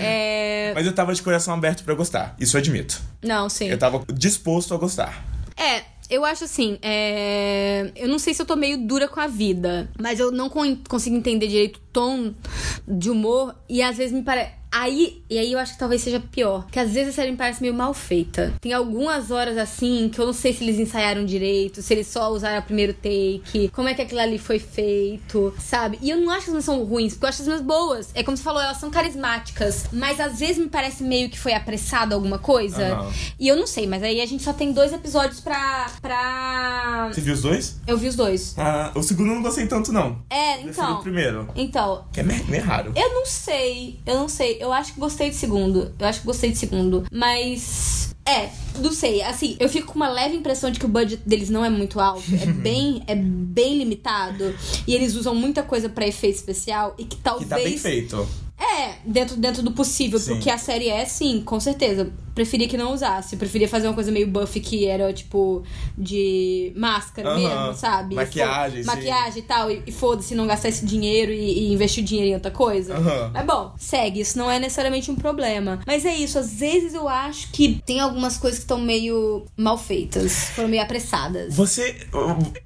[0.00, 0.72] É.
[0.74, 3.00] Mas eu tava de coração aberto pra gostar, isso eu admito.
[3.22, 3.68] Não, sim.
[3.68, 5.24] Eu tava disposto a gostar.
[5.56, 7.90] É, eu acho assim, é...
[7.96, 10.76] eu não sei se eu tô meio dura com a vida, mas eu não con-
[10.88, 12.32] consigo entender direito o tom
[12.86, 14.52] de humor e às vezes me parece.
[14.70, 16.66] Aí, e aí eu acho que talvez seja pior.
[16.70, 18.52] Que às vezes a série me parece meio mal feita.
[18.60, 22.30] Tem algumas horas assim que eu não sei se eles ensaiaram direito, se eles só
[22.30, 25.98] usaram o primeiro take, como é que aquilo ali foi feito, sabe?
[26.02, 28.10] E eu não acho que elas são ruins, porque eu acho as minhas boas.
[28.14, 29.86] É como você falou, elas são carismáticas.
[29.92, 32.86] Mas às vezes me parece meio que foi apressado alguma coisa.
[32.86, 33.12] Aham.
[33.38, 35.86] E eu não sei, mas aí a gente só tem dois episódios pra.
[36.02, 37.08] pra.
[37.12, 37.80] Você viu os dois?
[37.86, 38.54] Eu vi os dois.
[38.58, 40.22] Ah, o segundo eu não gostei tanto, não.
[40.30, 40.98] É, então.
[40.98, 41.48] o primeiro.
[41.54, 42.92] Então, Que é meio raro.
[42.94, 44.00] eu não sei.
[44.06, 44.55] Eu não sei.
[44.60, 45.92] Eu acho que gostei de segundo.
[45.98, 47.04] Eu acho que gostei de segundo.
[47.12, 48.14] Mas.
[48.24, 48.50] É,
[48.80, 49.22] não sei.
[49.22, 52.00] Assim, eu fico com uma leve impressão de que o budget deles não é muito
[52.00, 52.24] alto.
[52.42, 54.54] É bem, é bem limitado.
[54.86, 56.94] E eles usam muita coisa pra efeito especial.
[56.98, 57.48] E que Que talvez.
[57.48, 58.26] tá bem feito.
[58.58, 60.32] É, dentro, dentro do possível, Sim.
[60.34, 62.10] porque a série é, sim, com certeza.
[62.36, 63.34] Preferia que não usasse.
[63.34, 65.64] Preferia fazer uma coisa meio buff que era, tipo,
[65.96, 68.14] de máscara mesmo, sabe?
[68.14, 68.86] Maquiagem, sim.
[68.86, 69.70] Maquiagem e tal.
[69.70, 72.94] E, e foda-se não gastar esse dinheiro e, e investir o dinheiro em outra coisa.
[72.94, 73.30] Aham.
[73.32, 74.20] Mas bom, segue.
[74.20, 75.80] Isso não é necessariamente um problema.
[75.86, 76.38] Mas é isso.
[76.38, 80.50] Às vezes eu acho que tem algumas coisas que estão meio mal feitas.
[80.50, 81.54] Foram meio apressadas.
[81.54, 81.96] Você.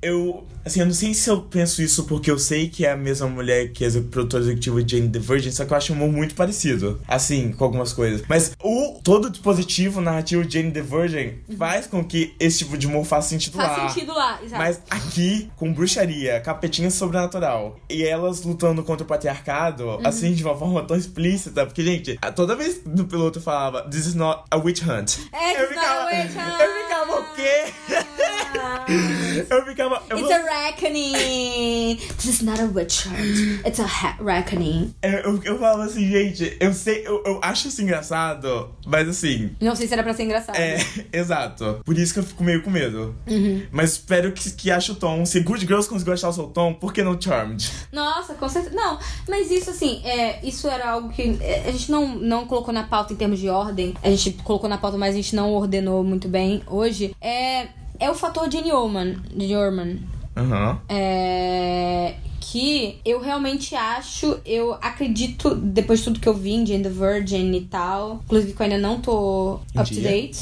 [0.03, 0.45] eu-.
[0.63, 3.27] Assim, eu não sei se eu penso isso porque eu sei que é a mesma
[3.27, 5.97] mulher que é a produtora executiva de Jane the Virgin, só que eu acho um
[5.97, 7.01] humor muito parecido.
[7.09, 8.23] Assim, com algumas coisas.
[8.29, 12.59] Mas o todo o dispositivo dispositivo narrativo de Jane the Virgin faz com que esse
[12.59, 13.89] tipo de humor faça sentido Faz lá.
[13.89, 14.63] sentido lá, exato.
[14.63, 20.01] Mas aqui, com bruxaria, capetinha sobrenatural e elas lutando contra o patriarcado, Uhum.
[20.07, 21.65] assim, de uma forma tão explícita.
[21.67, 25.19] Porque, gente, toda vez no piloto falava, This is not a witch hunt.
[25.33, 26.61] É, eu not a ficava, witch hunt.
[26.61, 28.30] Eu ficava o quê?
[29.51, 30.03] eu ficava.
[30.09, 31.97] Eu, It's a reckoning.
[32.17, 33.67] This is not a witch hunt.
[33.67, 34.95] It's a reckoning.
[35.03, 39.51] eu, eu, eu falava assim, gente, eu sei, eu, eu acho isso engraçado, mas assim.
[39.61, 40.57] Não sei se era pra ser engraçado.
[40.57, 40.79] É,
[41.13, 41.81] exato.
[41.85, 43.15] Por isso que eu fico meio com medo.
[43.27, 43.67] Uhum.
[43.71, 45.25] Mas espero que, que ache o tom.
[45.25, 47.71] Se Good Girls conseguiu achar o seu tom, por que não Charmed?
[47.93, 48.75] Nossa, com certeza.
[48.75, 48.99] Não,
[49.29, 52.85] mas isso assim, é, isso era algo que é, a gente não, não colocou na
[52.85, 53.95] pauta em termos de ordem.
[54.03, 57.15] A gente colocou na pauta, mas a gente não ordenou muito bem hoje.
[57.21, 57.69] É,
[58.01, 59.17] é o fator Jenny Orman.
[59.37, 60.01] Jenny Orman.
[60.37, 60.81] Aham.
[60.89, 62.15] É,
[62.51, 67.53] que eu realmente acho, eu acredito, depois de tudo que eu vi em the Virgin
[67.53, 70.41] e tal, inclusive que eu ainda não tô up to date.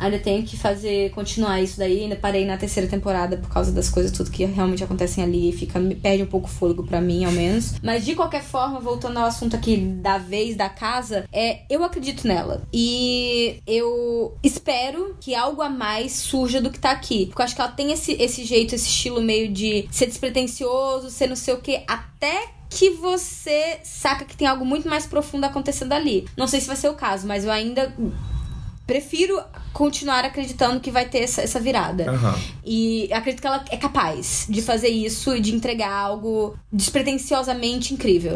[0.00, 2.04] Ainda tenho que fazer, continuar isso daí.
[2.04, 5.52] Ainda parei na terceira temporada por causa das coisas, tudo que realmente acontecem ali.
[5.52, 7.74] Fica, me perde um pouco o fôlego pra mim, ao menos.
[7.82, 12.26] Mas de qualquer forma, voltando ao assunto aqui da vez da casa, é, eu acredito
[12.26, 12.62] nela.
[12.72, 17.26] E eu espero que algo a mais surja do que tá aqui.
[17.26, 21.10] Porque eu acho que ela tem esse, esse jeito, esse estilo meio de ser despretensioso,
[21.10, 25.44] ser não sei o que, até que você saca que tem algo muito mais profundo
[25.44, 26.28] acontecendo ali.
[26.36, 27.92] Não sei se vai ser o caso, mas eu ainda
[28.86, 29.40] prefiro
[29.72, 32.10] continuar acreditando que vai ter essa, essa virada.
[32.10, 32.38] Aham.
[32.64, 38.34] E acredito que ela é capaz de fazer isso e de entregar algo despretensiosamente incrível.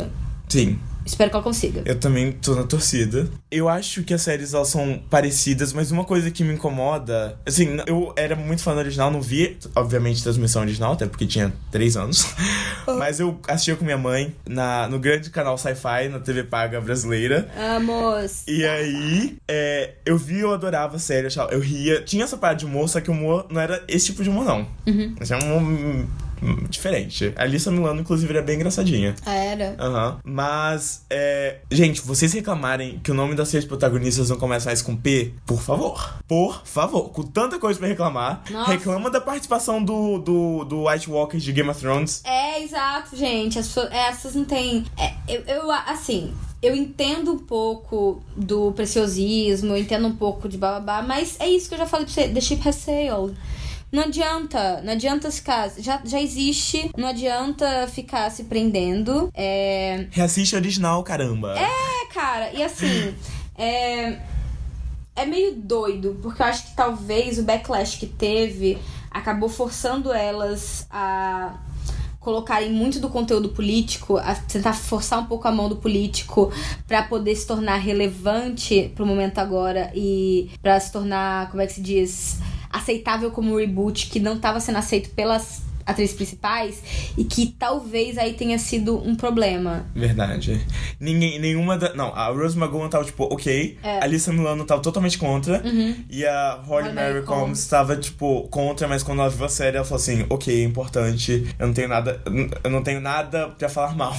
[0.48, 0.78] Sim.
[1.05, 1.82] Espero que ela consiga.
[1.84, 3.28] Eu também tô na torcida.
[3.50, 7.38] Eu acho que as séries elas são parecidas, mas uma coisa que me incomoda.
[7.46, 11.52] Assim, eu era muito fã do original, não vi, obviamente, transmissão original, até porque tinha
[11.70, 12.26] três anos.
[12.98, 17.48] mas eu assistia com minha mãe na, no grande canal Sci-Fi, na TV Paga brasileira.
[17.57, 18.44] Vamos!
[18.46, 22.02] E aí, é, eu vi, eu adorava a série, eu ria.
[22.02, 24.44] Tinha essa parada de humor, só que o humor não era esse tipo de humor,
[24.44, 24.66] não.
[24.86, 25.14] Uhum.
[25.20, 26.07] Esse é um humor hum, hum,
[26.68, 27.32] diferente.
[27.36, 29.14] A Alissa Milano, inclusive, era bem engraçadinha.
[29.26, 29.74] Era.
[29.78, 30.18] Aham.
[30.24, 31.59] Mas, é.
[31.70, 35.61] Gente, vocês reclamarem que o nome das seis protagonistas não começa mais com P, por
[35.61, 36.18] favor.
[36.26, 37.11] Por favor.
[37.11, 38.70] Com tanta coisa pra reclamar, Nossa.
[38.72, 42.22] reclama da participação do, do, do White Walker de Game of Thrones.
[42.24, 43.59] É, exato, gente.
[43.59, 44.84] As pessoas, é, essas não têm.
[44.97, 46.34] é, eu, eu, assim.
[46.62, 51.68] Eu entendo um pouco do preciosismo, eu entendo um pouco de bababá, mas é isso
[51.68, 52.28] que eu já falei pra você.
[52.28, 53.36] The ship has sailed.
[53.95, 55.70] Não adianta, não adianta ficar.
[55.78, 59.30] Já, já existe, não adianta ficar se prendendo.
[59.32, 60.09] É.
[60.11, 61.55] Reassiste original, caramba.
[61.57, 63.14] É, cara, e assim.
[63.57, 64.18] É.
[65.14, 68.76] É meio doido, porque eu acho que talvez o backlash que teve
[69.09, 71.57] acabou forçando elas a
[72.18, 76.53] colocarem muito do conteúdo político, a tentar forçar um pouco a mão do político
[76.88, 81.74] pra poder se tornar relevante pro momento agora e pra se tornar, como é que
[81.74, 82.40] se diz,
[82.74, 86.82] aceitável como reboot que não tava sendo aceito pelas atrizes principais
[87.16, 89.86] e que talvez aí tenha sido um problema.
[89.94, 90.64] Verdade.
[90.98, 91.94] Ninguém, nenhuma da.
[91.94, 93.78] Não, a Rose McGowan tava tipo, ok.
[93.82, 93.98] É.
[93.98, 95.62] A Alissa Milano tava totalmente contra.
[96.08, 97.66] E a Holly Mary Combs.
[97.66, 101.46] tava, tipo, contra, mas quando ela viu a série, ela falou assim, ok, é importante.
[101.58, 102.20] Eu não tenho nada.
[102.62, 104.16] Eu não tenho nada pra falar mal.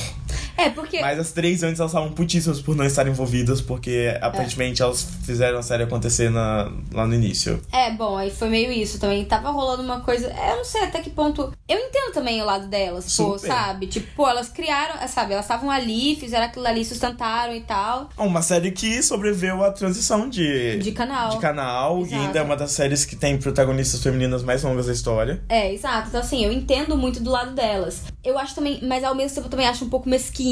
[0.58, 1.00] É, porque.
[1.02, 5.58] Mas as três antes elas estavam putíssimas por não estarem envolvidas, porque aparentemente elas fizeram
[5.60, 7.62] a série acontecer na, lá no início.
[7.72, 9.26] É, bom, aí foi meio isso também.
[9.26, 10.28] Tava rolando uma coisa.
[10.28, 11.52] é, Eu não sei até que ponto.
[11.68, 13.48] Eu entendo também o lado delas, pô, Super.
[13.48, 13.88] sabe?
[13.88, 15.34] Tipo, pô, elas criaram, é, sabe?
[15.34, 18.10] Elas estavam ali, fizeram aquilo ali, sustentaram e tal.
[18.18, 21.30] Uma série que sobreviveu à transição de, De canal.
[21.32, 22.22] de canal e Exato.
[22.24, 25.42] ainda é uma das séries que tem protagonistas femininas mais longas da história.
[25.50, 26.10] É, exato.
[26.10, 28.04] Então, assim, eu entendo muito do lado delas.
[28.24, 30.45] Eu acho também, mas ao mesmo tempo eu também acho um pouco mesquinho,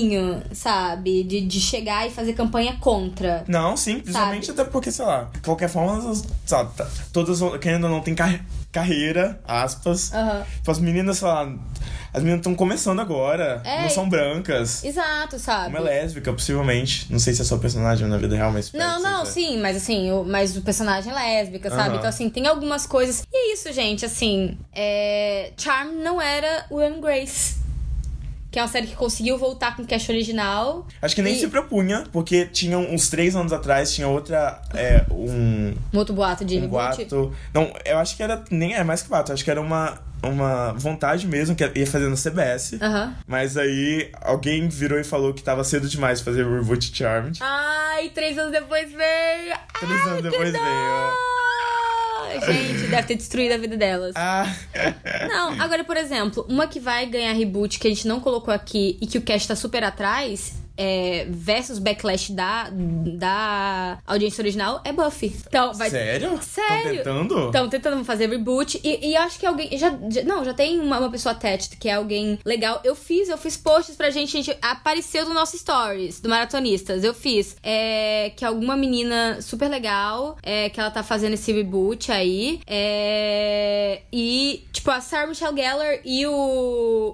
[0.52, 1.24] sabe?
[1.24, 3.44] De, de chegar e fazer campanha contra.
[3.48, 6.14] Não, sim, principalmente até porque, sei lá, de qualquer forma,
[6.46, 10.12] sabe, tá- todas, querendo ou não, tem car- carreira, aspas.
[10.58, 11.42] Tipo, as meninas, sei lá,
[12.12, 13.82] as meninas estão começando agora, É.
[13.84, 14.84] não são brancas.
[14.84, 15.70] Exato, sabe?
[15.70, 17.12] Uma é lésbica, possivelmente.
[17.12, 18.72] Não sei se é só personagem na vida real, mas.
[18.74, 19.32] Não, não, seja.
[19.32, 21.90] sim, mas assim, o, mas o personagem é lésbica, sabe?
[21.90, 21.96] Aham.
[21.98, 23.24] Então, assim, tem algumas coisas.
[23.32, 24.58] E é isso, gente, assim.
[24.74, 25.52] É...
[25.58, 27.62] Charm não era Will Grace.
[28.54, 30.88] Que é uma série que conseguiu voltar com o cast original.
[31.02, 34.62] Acho que nem E- se propunha, porque tinha uns três anos atrás, tinha outra.
[34.76, 35.74] É, um.
[35.92, 37.04] Um outro boato de um reboot.
[37.06, 37.34] boato.
[37.52, 38.44] Não, eu acho que era.
[38.52, 42.08] Nem é mais que boato, acho que era uma, uma vontade mesmo, que ia fazer
[42.08, 42.74] no CBS.
[42.80, 43.16] Aham.
[43.26, 47.40] Mas aí alguém virou e falou que tava cedo demais fazer o reboot Charmed.
[47.42, 49.56] Ai, três anos depois veio.
[49.80, 51.33] Três Ai, anos depois veio.
[52.40, 54.14] Gente, deve ter destruído a vida delas.
[54.16, 54.46] Ah,
[55.28, 58.98] Não, agora, por exemplo, uma que vai ganhar reboot que a gente não colocou aqui
[59.02, 64.92] e que o cast tá super atrás é, versus backlash da, da audiência original é
[64.92, 65.36] Buffy.
[65.48, 65.90] Então, vai.
[65.90, 66.40] Sério?
[66.42, 67.04] Sério?
[67.04, 67.46] Tão tentando?
[67.48, 68.80] Estão tentando fazer reboot.
[68.84, 69.70] E, e acho que alguém.
[69.78, 72.82] Já, já- não, já tem uma, uma pessoa attached, que é alguém legal.
[72.84, 74.32] Eu fiz, eu fiz posts pra gente.
[74.32, 77.04] gente apareceu no nosso stories, do Maratonistas.
[77.04, 77.56] Eu fiz.
[77.62, 80.38] É, que alguma menina super legal.
[80.42, 82.60] É, que ela tá fazendo esse reboot aí.
[82.68, 86.34] É, e, tipo, a Sarah Michelle Gellar e o.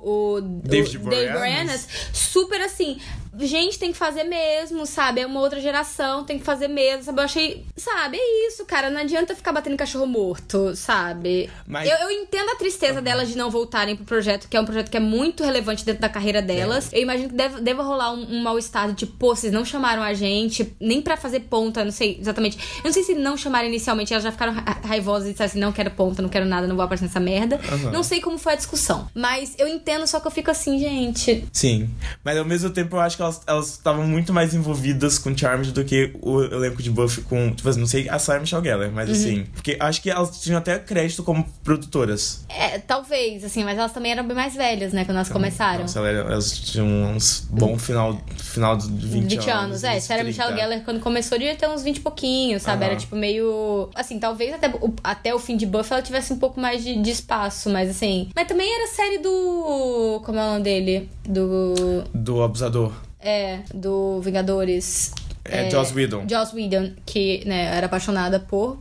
[0.03, 0.99] o David o.
[1.01, 2.97] Boreanaz, super assim.
[3.45, 5.21] Gente, tem que fazer mesmo, sabe?
[5.21, 7.19] É uma outra geração, tem que fazer mesmo, sabe?
[7.19, 8.17] Eu achei, sabe?
[8.17, 8.89] É isso, cara.
[8.89, 11.49] Não adianta ficar batendo cachorro morto, sabe?
[11.67, 14.65] Mas- Eu, eu entendo a tristeza delas de não voltarem pro projeto, que é um
[14.65, 16.91] projeto que é muito relevante dentro da carreira delas.
[16.93, 20.01] Eu imagino que deve, deva rolar um, um mal-estar de tipo, pô, vocês não chamaram
[20.03, 22.57] a gente, nem pra fazer ponta, não sei exatamente.
[22.79, 25.59] Eu não sei se não chamaram inicialmente, elas já ficaram ra- raivosas e disseram assim:
[25.59, 27.59] não quero ponta, não quero nada, não vou aparecer nessa merda.
[27.71, 27.91] Aham.
[27.91, 29.09] Não sei como foi a discussão.
[29.13, 31.45] Mas eu entendo, só que eu fico assim, gente.
[31.53, 31.89] Sim.
[32.23, 35.71] Mas ao mesmo tempo eu acho que elas elas estavam muito mais envolvidas com Charmed
[35.71, 37.51] do que o elenco de Buffy com.
[37.53, 39.15] Tipo assim, não sei a Sarah Michelle Gellar, mas Uhum.
[39.15, 39.43] assim.
[39.53, 42.45] Porque acho que elas tinham até crédito como produtoras.
[42.49, 45.81] É, talvez, assim, mas elas também eram bem mais velhas, né, quando elas começaram.
[45.81, 48.19] Nossa, ela era- elas tinham uns bom final,
[48.59, 49.95] final de 20, 20 anos, é.
[49.95, 50.23] uns Sarah 30.
[50.23, 52.83] Michelle Gellar, quando começou, devia ter uns 20 e pouquinho, sabe?
[52.83, 52.91] Aham.
[52.91, 53.89] Era tipo meio.
[53.95, 57.01] Assim, talvez até o, até o fim de Buffy ela tivesse um pouco mais de,
[57.01, 58.29] de espaço, mas assim.
[58.35, 60.21] Mas também era série do.
[60.25, 61.09] Como é o nome dele?
[61.23, 62.03] Do.
[62.13, 62.91] Do Abusador.
[63.19, 65.13] É, do Vingadores.
[65.45, 66.25] É, Joss Whedon.
[66.29, 68.79] Joss Whedon, que, né, era apaixonada por.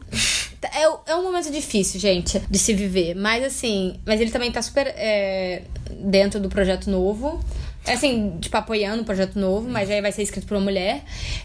[0.61, 3.15] É, é um momento difícil, gente, de se viver.
[3.15, 5.63] Mas assim, mas ele também tá super é,
[6.01, 7.41] dentro do projeto novo.
[7.87, 11.03] É, Assim, tipo, apoiando o projeto novo, mas aí vai ser escrito por uma mulher.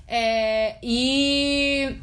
[0.08, 1.96] É, e.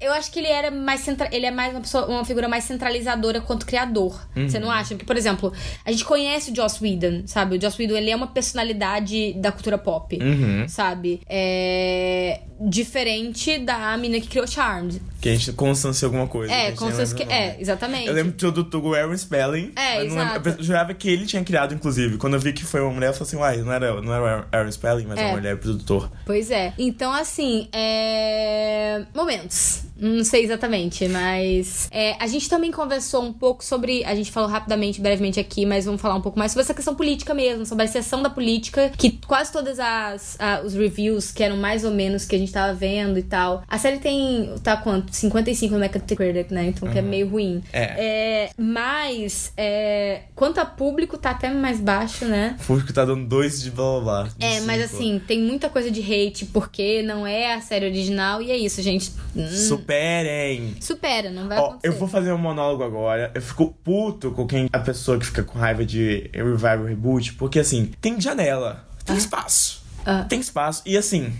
[0.00, 1.28] Eu acho que ele era mais centra...
[1.32, 4.20] ele é mais uma pessoa, uma figura mais centralizadora quanto criador.
[4.34, 4.90] Você não acha?
[4.94, 5.52] Porque, por exemplo,
[5.84, 7.56] a gente conhece o Joss Whedon, sabe?
[7.56, 10.68] O Joss Whedon, ele é uma personalidade da cultura pop, Uhum.
[10.68, 11.20] sabe?
[11.28, 15.00] É diferente da mina que criou Charmed.
[15.20, 16.52] Que a gente constancia alguma coisa.
[16.52, 18.06] É, lembra que é, exatamente.
[18.08, 19.72] Eu lembro do, do Aaron Spelling.
[19.76, 20.48] É, exato.
[20.48, 22.16] Eu jurava que ele tinha criado, inclusive.
[22.16, 24.40] Quando eu vi que foi uma mulher, eu falei assim, uai, não era, não era
[24.50, 25.26] o Aaron Spelling, mas É.
[25.26, 26.10] uma mulher produtor.
[26.24, 26.72] Pois é.
[26.78, 29.04] Então, assim, é...
[29.14, 29.84] Momentos.
[29.98, 31.88] Não sei exatamente, mas...
[31.90, 34.04] é, a gente também conversou um pouco sobre...
[34.04, 36.94] A gente falou rapidamente, brevemente aqui, mas vamos falar um pouco mais sobre essa questão
[36.94, 40.36] política mesmo, sobre a exceção da política, que quase todas as...
[40.40, 43.62] a- os reviews, que eram mais ou menos que a gente tava vendo e tal.
[43.68, 45.14] A série tem, tá quanto?
[45.14, 46.66] 55 no Metacritic, né?
[46.66, 47.62] Então, que é meio ruim.
[47.72, 47.82] É.
[47.98, 52.56] É, mas, é, quanto a público, tá até mais baixo, né?
[52.60, 54.28] O público tá dando dois de blá blá blá.
[54.40, 54.94] É, mas cinco.
[54.94, 58.82] assim, tem muita coisa de hate porque não é a série original e é isso,
[58.82, 59.12] gente.
[59.34, 59.46] Hum,
[59.86, 60.76] Superem!
[60.80, 61.86] supera, não vai Ó, acontecer.
[61.88, 63.30] eu vou fazer um monólogo agora.
[63.34, 67.60] Eu fico puto com quem a pessoa que fica com raiva de revival reboot, porque
[67.60, 69.84] assim, tem janela, tem espaço.
[70.04, 70.24] Ah.
[70.28, 70.82] Tem espaço.
[70.84, 71.32] E assim,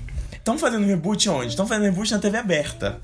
[0.46, 1.48] estão fazendo reboot onde?
[1.48, 3.00] Estão fazendo reboot na TV aberta.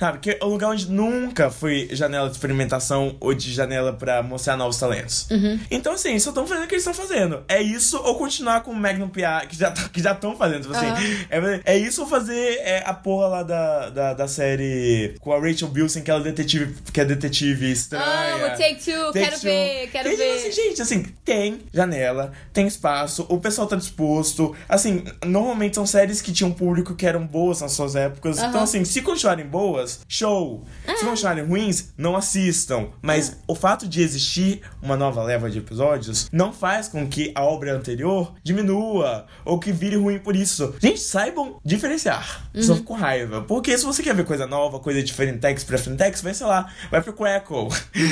[0.00, 0.18] Sabe?
[0.18, 4.56] Que é o lugar onde nunca foi janela de experimentação ou de janela pra mostrar
[4.56, 5.28] novos talentos.
[5.70, 7.44] Então, assim, só estão fazendo o que eles estão fazendo.
[7.48, 10.62] É isso ou continuar com o Magnum PA, que já tá- que já estão fazendo.
[10.62, 10.86] Tipo assim,
[11.28, 15.38] é, é isso ou fazer é, a porra lá da, da, da série com a
[15.38, 18.04] Rachel Bilson, que ela é detetive, que é detetive estranha.
[18.36, 19.40] Amo, Take Two, Take quero Two.
[19.42, 20.34] ver, quero E, tipo ver.
[20.38, 24.56] assim, gente, assim, tem janela, tem espaço, o pessoal tá disposto.
[24.66, 28.38] Assim, normalmente são séries que tinham público que eram boas nas suas épocas.
[28.38, 28.62] Então, Aham.
[28.62, 30.64] assim, se continuarem boas, show.
[30.96, 32.88] Se continuarem ruins, não assistam.
[33.02, 37.42] Mas o fato de existir uma nova leva de episódios não faz com que a
[37.42, 40.74] obra anterior diminua ou que vire ruim por isso.
[40.80, 42.48] Gente, saibam diferenciar.
[42.54, 42.62] Uhum.
[42.62, 43.42] Só fico com raiva.
[43.42, 46.70] Porque se você quer ver coisa nova, coisa de Frentex pra Frentex, vai, sei lá,
[46.90, 47.68] vai pro Crackle.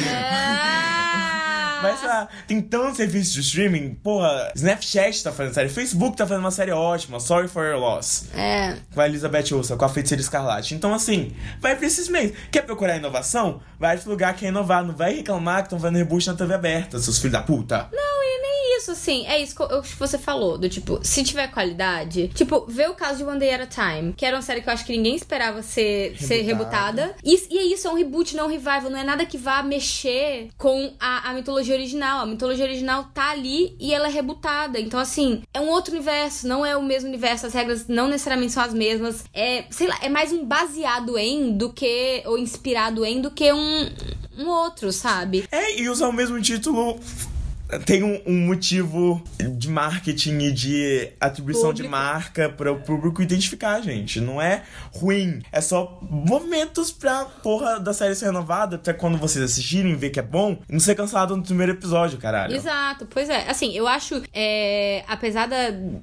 [0.08, 1.43] Ah!
[1.92, 6.42] Mas ah, tem tantos serviços de streaming, porra, Snapchat tá fazendo série, Facebook tá fazendo
[6.44, 10.20] uma série ótima, Sorry for Your Loss, É, com a Elizabeth Olsen, com a Feiticeira
[10.22, 10.74] Escarlate.
[10.74, 12.32] Então, assim, vai pra esses meios.
[12.50, 13.60] Quer procurar inovação?
[13.78, 16.54] Vai pro lugar que é inovar, não vai reclamar que estão fazendo reboot na TV
[16.54, 17.88] aberta, seus filhos da puta.
[17.92, 19.26] Não, e nem isso, assim.
[19.26, 22.28] É isso que eu- que você falou, do tipo, se tiver qualidade.
[22.28, 24.68] Tipo, vê o caso de One Day at a Time, que era uma série que
[24.68, 27.02] eu acho que ninguém esperava ser, ser Rebutada.
[27.02, 27.16] rebutada.
[27.24, 28.90] E, e é isso, é um reboot, não um revival.
[28.90, 32.20] Não é nada que vá mexer com a, a mitologia original.
[32.20, 34.80] A mitologia original tá ali e ela é rebutada.
[34.80, 37.46] Então, assim, é um outro universo, não é o mesmo universo.
[37.46, 39.24] As regras não necessariamente são as mesmas.
[39.32, 42.22] É, sei lá, é mais um baseado em do que.
[42.26, 43.90] ou inspirado em do que um,
[44.38, 45.44] um outro, sabe?
[45.50, 46.98] É, e usar o mesmo título
[47.78, 51.90] tem um, um motivo de marketing e de atribuição de Público.
[51.90, 54.20] marca para o público identificar, gente.
[54.20, 54.62] Não é
[54.92, 55.42] ruim.
[55.52, 60.20] É só momentos pra porra da série ser renovada, até quando vocês assistirem, ver que
[60.20, 62.54] é bom, não ser cansado no primeiro episódio, caralho.
[62.54, 63.48] Exato, pois é.
[63.48, 65.56] Assim, eu acho, é, apesar da,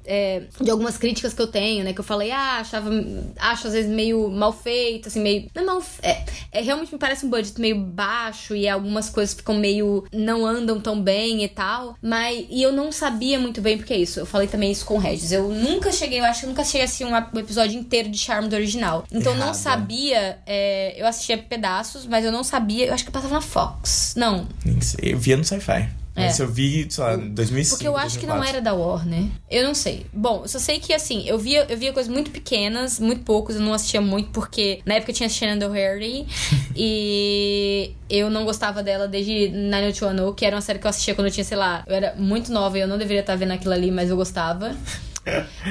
[0.04, 2.90] é, de algumas críticas que eu tenho, né, que eu falei, ah, achava,
[3.38, 5.48] acho às vezes meio mal feito, assim, meio.
[5.54, 9.34] Não, é mal, é, é, realmente me parece um budget meio baixo e algumas coisas
[9.34, 10.04] ficam meio.
[10.12, 11.61] não andam tão bem e tal.
[12.00, 12.46] Mas.
[12.50, 14.20] E eu não sabia muito bem porque é isso.
[14.20, 15.32] Eu falei também isso com o Regis.
[15.32, 18.08] Eu nunca cheguei, eu acho que eu nunca cheguei a assistir um, um episódio inteiro
[18.08, 19.04] de Charme do original.
[19.10, 20.38] Então eu não sabia.
[20.46, 22.86] é, eu assistia pedaços, mas eu não sabia.
[22.86, 24.14] Eu acho que eu passava na Fox.
[24.16, 25.12] Não, Nem sei.
[25.12, 25.88] Eu via no sci-fi.
[26.14, 26.26] É.
[26.26, 27.76] Mas eu vi, sei lá, em 2005.
[27.76, 28.48] Porque eu acho que não 2004.
[28.48, 29.24] era da Warner.
[29.50, 30.06] Eu não sei.
[30.12, 33.56] Bom, eu só sei que assim, eu via, eu via coisas muito pequenas, muito poucos,
[33.56, 36.26] eu não assistia muito, porque na época tinha Shannon Doherty
[36.76, 41.28] e eu não gostava dela desde 90210, que era uma série que eu assistia quando
[41.28, 43.72] eu tinha, sei lá, eu era muito nova e eu não deveria estar vendo aquilo
[43.72, 44.76] ali, mas eu gostava.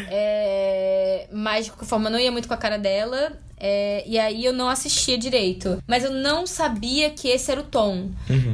[0.09, 3.33] É, mas de qualquer forma, eu não ia muito com a cara dela.
[3.63, 5.81] É, e aí eu não assistia direito.
[5.85, 8.09] Mas eu não sabia que esse era o tom.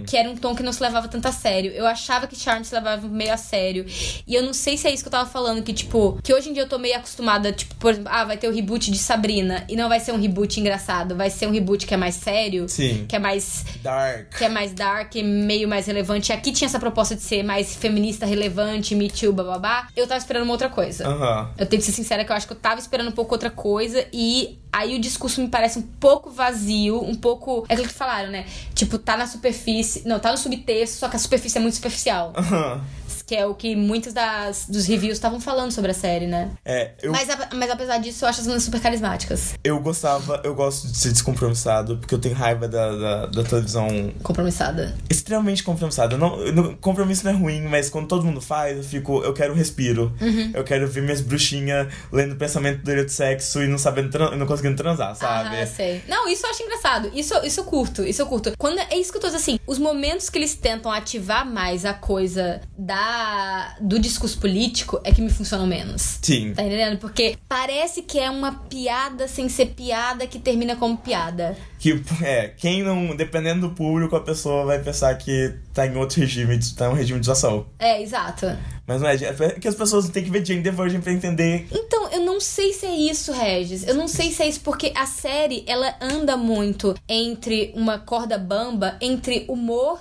[0.05, 1.71] Que era um tom que não se levava tanto a sério.
[1.71, 3.85] Eu achava que Charm se levava meio a sério.
[4.27, 5.63] E eu não sei se é isso que eu tava falando.
[5.63, 8.35] Que, tipo, que hoje em dia eu tô meio acostumada, tipo, por exemplo, ah, vai
[8.35, 9.63] ter o reboot de Sabrina.
[9.69, 11.15] E não vai ser um reboot engraçado.
[11.15, 12.67] Vai ser um reboot que é mais sério.
[12.67, 13.05] Sim.
[13.07, 14.37] Que é mais Dark.
[14.37, 16.33] que é mais dark, meio mais relevante.
[16.33, 19.87] Aqui tinha essa proposta de ser mais feminista, relevante, Me Too, bababá.
[19.95, 21.07] Eu tava esperando uma outra coisa.
[21.07, 21.49] Aham.
[21.57, 23.49] Eu tenho que ser sincera que eu acho que eu tava esperando um pouco outra
[23.49, 27.65] coisa e aí o discurso me parece um pouco vazio, um pouco.
[27.69, 28.45] É aquilo que falaram, né?
[28.73, 30.07] Tipo, tá na superfície.
[30.07, 32.33] Não, tá no subtexto, só que a superfície é muito superficial.
[32.35, 32.81] Aham.
[33.27, 36.49] Que é o que muitos das, dos reviews estavam falando sobre a série, né?
[36.63, 39.53] É, eu, Mas, mas apesar disso, eu acho as meninas super carismáticas.
[39.63, 43.87] eu gostava, eu gosto de ser descompromissado, porque eu tenho raiva da, da, da televisão
[44.23, 44.95] Compromissada.
[45.09, 46.17] extremamente compromissada.
[46.17, 49.51] Não, não- compromisso não é ruim, mas quando todo mundo faz, eu fico, eu quero
[49.51, 50.13] um respiro.
[50.21, 50.51] Uhum.
[50.53, 55.13] Eu quero ver minhas bruxinhas lendo pensamento do sexo e não sabendo, não conseguindo transar,
[55.15, 55.57] sabe?
[55.61, 56.01] Ah, sei.
[56.07, 57.11] Não, isso eu acho engraçado.
[57.13, 58.53] Isso, isso eu curto, isso eu curto.
[58.57, 61.93] Quando, é isso que eu tô assim, os momentos que eles tentam ativar mais a
[61.93, 63.16] coisa da
[63.79, 66.19] do discurso político é que me funcionam menos.
[66.21, 66.53] Sim.
[66.53, 66.97] Tá entendendo?
[66.97, 71.57] Porque parece que é uma piada sem ser piada que termina como piada.
[71.79, 76.19] Que, é, quem não, dependendo do público, a pessoa vai pensar que tá em outro
[76.19, 77.67] regime, tá em um regime de zoação.
[77.77, 78.47] É, exato.
[78.87, 81.67] Mas não é, é que as pessoas têm que ver Jane the Virgin pra entender.
[81.71, 83.85] Então, eu não sei se é isso, Regis.
[83.85, 88.37] Eu não sei se é isso, porque a série, ela anda muito entre uma corda
[88.37, 89.99] bamba, entre humor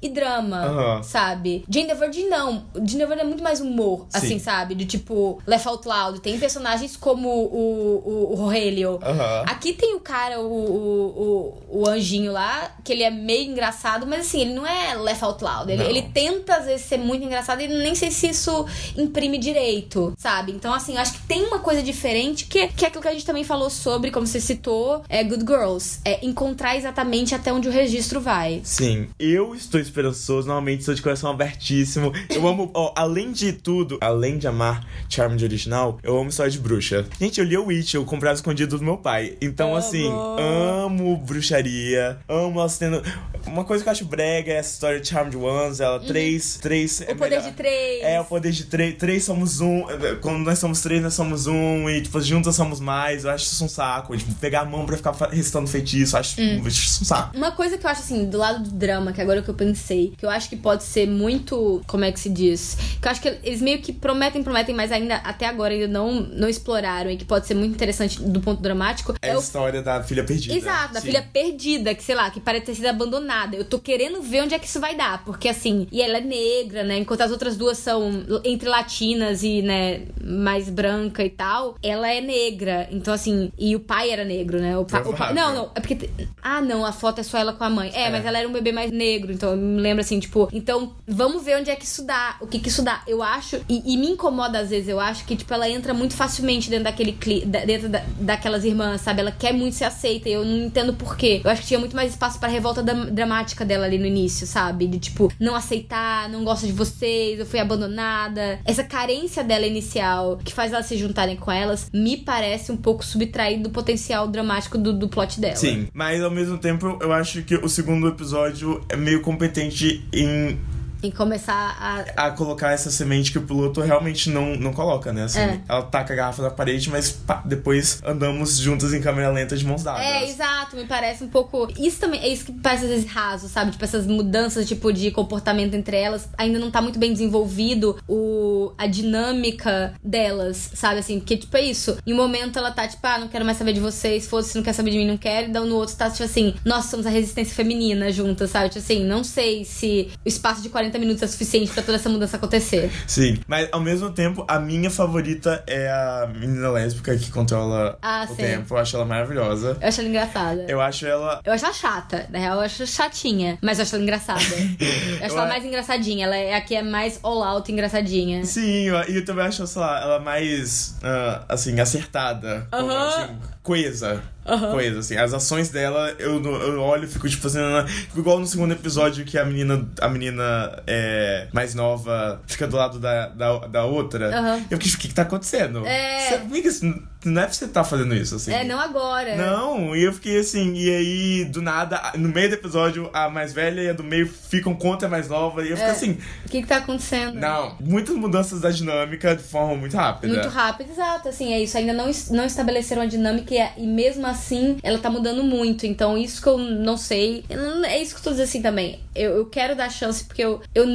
[0.00, 1.02] e drama, Aham.
[1.02, 1.64] sabe?
[1.68, 2.64] Jane the Virgin não.
[2.74, 4.38] Jane the Virgin é muito mais humor, assim, Sim.
[4.38, 4.74] sabe?
[4.74, 6.20] De tipo, Laugh Out Loud.
[6.20, 8.98] Tem personagens como o, o, o Rogelio.
[9.02, 9.44] Aham.
[9.46, 14.06] Aqui tem o cara, o, o, o, o anjinho lá, que ele é meio engraçado,
[14.06, 15.72] mas assim, ele não é laugh out loud.
[15.72, 20.14] Ele, ele tenta, às vezes, ser muito engraçado e nem sei se isso imprime direito,
[20.16, 20.52] sabe?
[20.52, 23.12] Então, assim, eu acho que tem uma coisa diferente que, que é aquilo que a
[23.12, 26.00] gente também falou sobre, como você citou, é Good Girls.
[26.04, 28.60] É encontrar exatamente até onde o registro vai.
[28.64, 32.12] Sim, eu estou esperançoso, normalmente sou de coração abertíssimo.
[32.30, 36.58] Eu amo, ó, além de tudo, além de amar Charmed original, eu amo história de
[36.58, 37.06] bruxa.
[37.20, 39.36] Gente, eu li o Witch, eu comprava escondido do meu pai.
[39.40, 43.02] Então, assim, amo bruxaria, amo elas tendo.
[43.46, 47.00] Uma coisa que eu acho brega é essa história de Charmed Ones, ela três, três.
[47.00, 48.02] O poder de três.
[48.02, 48.96] É, o poder de três.
[48.96, 49.84] Três somos um.
[50.20, 51.88] Quando nós somos três, nós somos um.
[51.88, 53.24] E, tipo, juntos somos mais.
[53.24, 54.16] Eu acho isso um saco.
[54.16, 56.16] Tipo, pegar a mão pra ficar recitando feitiço.
[56.16, 56.62] eu Acho, Hum.
[56.66, 57.36] acho isso um saco.
[57.36, 60.12] Uma coisa que eu acho assim, do lado do drama, que agora que eu pensei,
[60.16, 61.80] que eu acho que pode ser muito.
[61.86, 62.76] Como é que se diz?
[63.00, 66.20] Que eu acho que eles meio que prometem, prometem, mas ainda até agora ainda não,
[66.20, 69.14] não exploraram e que pode ser muito interessante do ponto dramático.
[69.22, 70.54] É É, a o história da filha perdida.
[70.54, 71.06] Exato, da Sim.
[71.06, 73.56] filha perdida, que sei lá, que parece ter sido abandonada.
[73.56, 76.20] Eu tô querendo ver onde é que isso vai dar, porque assim, e ela é
[76.20, 76.98] negra, né?
[76.98, 82.20] Enquanto as outras duas são entre latinas e, né, mais branca e tal, ela é
[82.20, 82.88] negra.
[82.90, 84.76] Então, assim, e o pai era negro, né?
[84.76, 86.10] O pai, o pai- não, não, é porque.
[86.42, 87.90] Ah, não, a foto é só ela com a mãe.
[87.94, 88.10] É, É.
[88.10, 91.58] mas ela era um bebê mais negro, então me lembro assim, tipo, então vamos ver
[91.58, 93.02] onde é que isso dá, o que que isso dá.
[93.06, 96.14] Eu acho, e, e me incomoda às vezes, eu acho que, tipo, ela entra muito
[96.14, 99.20] facilmente dentro daquele cli da- dentro da- daquelas irmãs, sabe?
[99.20, 101.40] Ela quer muito ser aceita e eu não entendo por quê.
[101.44, 104.46] Eu acho que tinha muito mais espaço pra revolta dam- dramática dela ali no início,
[104.46, 104.86] sabe?
[104.86, 108.60] De tipo, não aceitar, não gosto de vocês, eu fui abandonada.
[108.64, 113.04] Essa carência dela inicial, que faz elas se juntarem com elas, me parece um pouco
[113.04, 115.56] subtraído do potencial dramático do, do plot dela.
[115.56, 120.58] Sim, mas ao mesmo tempo eu acho que o segundo episódio é meio competente em
[121.02, 121.76] E começar
[122.16, 122.26] a.
[122.26, 125.24] A colocar essa semente que o piloto realmente não, não coloca, né?
[125.24, 125.60] Assim, É.
[125.68, 129.64] Ela taca a garrafa na parede, mas pá, depois andamos juntas em câmera lenta de
[129.64, 130.02] mãos dadas.
[130.02, 131.68] É, exato, me parece um pouco.
[131.78, 133.70] Isso também é isso que parece às vezes raso, sabe?
[133.72, 138.72] Tipo, essas mudanças tipo, de comportamento entre elas ainda não tá muito bem desenvolvido o,
[138.78, 141.00] a dinâmica delas, sabe?
[141.00, 141.98] Assim, porque, tipo, é isso.
[142.06, 144.62] Em um momento ela tá, tipo, ah, não quero mais saber de vocês, fosse, não
[144.62, 145.48] quer saber de mim, não quero.
[145.48, 148.68] E no outro tá, tipo assim, nós somos a resistência feminina juntas, sabe?
[148.68, 152.08] Tipo assim, não sei se o espaço de 40 minutos é suficiente pra toda essa
[152.08, 152.90] mudança acontecer.
[153.06, 158.26] Sim, mas ao mesmo tempo, a minha favorita é a menina lésbica que controla Ah,
[158.30, 158.46] o sei.
[158.46, 158.74] tempo.
[158.74, 159.76] Eu acho ela maravilhosa.
[159.80, 160.66] Eu acho ela engraçada.
[160.68, 161.40] Eu acho ela.
[161.44, 162.26] Eu acho ela chata.
[162.30, 163.58] Na real, eu acho chatinha.
[163.60, 164.40] Mas eu acho ela engraçada.
[165.18, 166.26] Eu acho Eu ela a- mais engraçadinha.
[166.26, 168.44] Ela é a que é mais all out engraçadinha.
[168.44, 172.66] Sim, eu- e eu também acho, sei lá, ela mais, ah, assim, acertada.
[172.70, 173.08] Como, Aham.
[173.24, 174.22] assim, coesa.
[174.48, 174.70] Aham.
[174.72, 175.16] Coesa, assim.
[175.16, 177.86] As ações dela, eu, eu olho e fico, tipo, fazendo...
[177.88, 182.76] Fico igual no segundo episódio que a menina, a menina é, mais nova fica do
[182.76, 184.36] lado da, da, da outra.
[184.36, 184.62] Aham.
[184.70, 185.86] Eu fiquei, o que que tá acontecendo?
[185.86, 186.28] É.
[186.28, 188.52] Você, amiga, isso não- é pra você estar fazendo isso, assim.
[188.52, 189.36] É, não agora.
[189.36, 193.52] Não, e eu fiquei assim, e aí, do nada, no meio do episódio, a mais
[193.52, 195.92] velha e a do meio ficam contra a mais nova, e eu fico É.
[195.92, 197.34] assim, O que que tá acontecendo?
[197.34, 200.32] não, muitas mudanças da dinâmica de forma muito rápida.
[200.32, 201.28] Muito rápido, exato.
[201.28, 201.76] Assim, é isso.
[201.76, 204.37] Ainda não, não estabeleceram a dinâmica e, e mesmo assim
[204.82, 205.86] ela tá mudando muito.
[205.86, 207.44] Então, isso que eu não sei.
[207.86, 209.00] É isso que eu tô dizendo assim também.
[209.14, 210.86] Eu, eu quero dar chance porque eu, eu,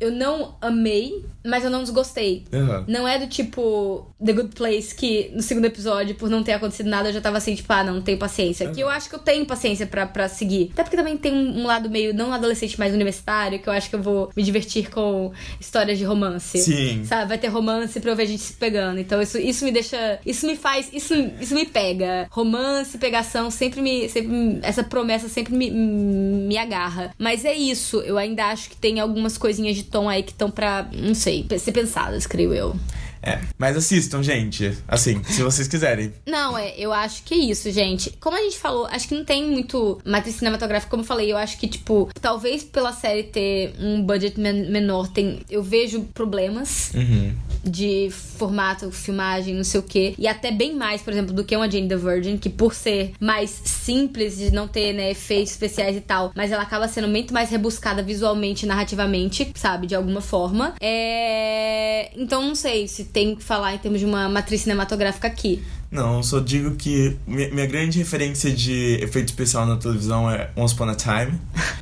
[0.00, 2.44] eu não amei, mas eu não desgostei.
[2.52, 2.84] Aham.
[2.88, 6.88] Não é do tipo The Good Place que no segundo episódio, por não ter acontecido
[6.88, 8.70] nada, eu já tava assim, tipo, ah, não, não tenho paciência.
[8.70, 10.70] Que eu acho que eu tenho paciência pra, pra seguir.
[10.72, 13.88] Até porque também tem um, um lado meio, não adolescente, mas universitário, que eu acho
[13.88, 16.58] que eu vou me divertir com histórias de romance.
[16.58, 17.04] Sim.
[17.04, 18.98] Sabe, vai ter romance pra eu ver a gente se pegando.
[18.98, 20.18] Então isso, isso me deixa.
[20.24, 20.90] Isso me faz.
[20.92, 22.26] Isso, isso me pega.
[22.30, 24.08] Romance, pegação, sempre me.
[24.08, 27.14] Sempre, essa promessa sempre me, me agarra.
[27.18, 28.00] Mas é isso.
[28.00, 30.88] Eu ainda acho que tem algumas coisinhas de tom aí que estão pra.
[30.92, 32.76] Não sei, ser pensadas, creio eu.
[33.22, 36.10] É, mas assistam, gente, assim, se vocês quiserem.
[36.26, 38.10] Não, é, eu acho que é isso, gente.
[38.18, 41.36] Como a gente falou, acho que não tem muito matriz cinematográfica, como eu falei, eu
[41.36, 46.92] acho que, tipo, talvez pela série ter um budget men- menor, tem, eu vejo problemas
[46.94, 47.34] Uhum.
[47.64, 50.14] De formato, filmagem, não sei o quê.
[50.18, 53.12] E até bem mais, por exemplo, do que uma Jane the Virgin, que por ser
[53.20, 57.32] mais simples, de não ter, né, efeitos especiais e tal, mas ela acaba sendo muito
[57.34, 60.74] mais rebuscada visualmente, narrativamente, sabe, de alguma forma.
[60.80, 62.10] É...
[62.16, 65.62] Então não sei se tem que falar em termos de uma matriz cinematográfica aqui.
[65.90, 70.88] Não, só digo que minha, grande referência de efeito especial na televisão é Once Upon
[70.88, 71.32] a Time.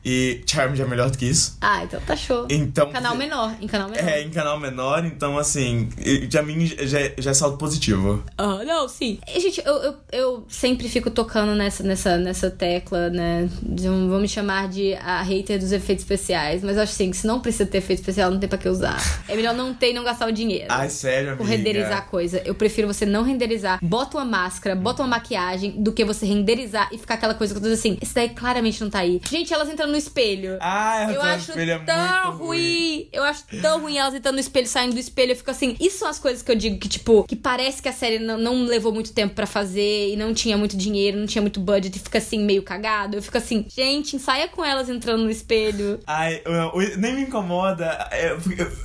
[0.04, 1.58] E Charmed é melhor do que isso.
[1.60, 2.46] Ah, então tá show.
[2.48, 2.90] Então.
[2.90, 4.08] Canal menor, em canal menor.
[4.08, 5.88] É, em canal menor, então assim,
[6.30, 8.22] pra mim já, já é saldo positivo.
[8.38, 9.18] Ah, não, sim.
[9.28, 13.48] E, gente, eu, eu, eu sempre fico tocando nessa, nessa, nessa tecla, né?
[13.62, 16.62] Um- vamos chamar de a hater dos efeitos especiais.
[16.62, 18.98] Mas eu acho assim, se não precisa ter efeito especial, não tem pra que usar.
[19.28, 20.66] É melhor não ter e não gastar o dinheiro.
[20.70, 21.36] Ai, sério, amiga.
[21.36, 22.40] Por renderizar a coisa.
[22.44, 26.88] Eu prefiro você não renderizar, bota uma máscara, bota uma maquiagem, do que você renderizar
[26.92, 29.20] e ficar aquela coisa que eu tô dizendo assim, esse daí claramente não tá aí.
[29.28, 30.56] Gente, elas entrando no espelho.
[30.60, 33.08] Ah, Eu essa acho é tão muito ruim.
[33.12, 35.32] Eu acho tão ruim elas entrando no espelho, saindo do espelho.
[35.32, 35.76] Eu fico assim.
[35.80, 38.38] Isso são as coisas que eu digo que, tipo, que parece que a série não,
[38.38, 41.96] não levou muito tempo pra fazer e não tinha muito dinheiro, não tinha muito budget
[41.96, 43.16] e fica assim, meio cagado.
[43.16, 45.98] Eu fico assim, gente, ensaia com elas entrando no espelho.
[46.06, 48.08] Ai, eu- eu- nem me incomoda.
[48.12, 48.36] é,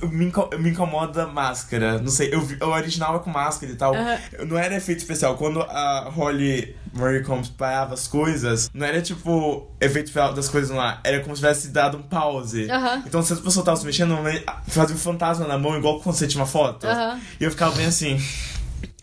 [0.08, 2.00] me, inco- me incomoda máscara.
[2.00, 3.94] Não sei, eu, o original é com máscara e tal.
[4.48, 5.36] Não era efeito especial.
[5.38, 10.70] Quando a Holly Marie Combs parava as coisas, não era tipo efeito especial das coisas
[10.70, 11.00] lá.
[11.04, 12.68] Era como se tivesse dado um pause.
[13.06, 14.16] Então se as pessoas estavam se mexendo,
[14.68, 16.88] fazia um fantasma na mão, igual quando você tinha uma foto.
[17.40, 18.20] E eu ficava bem assim.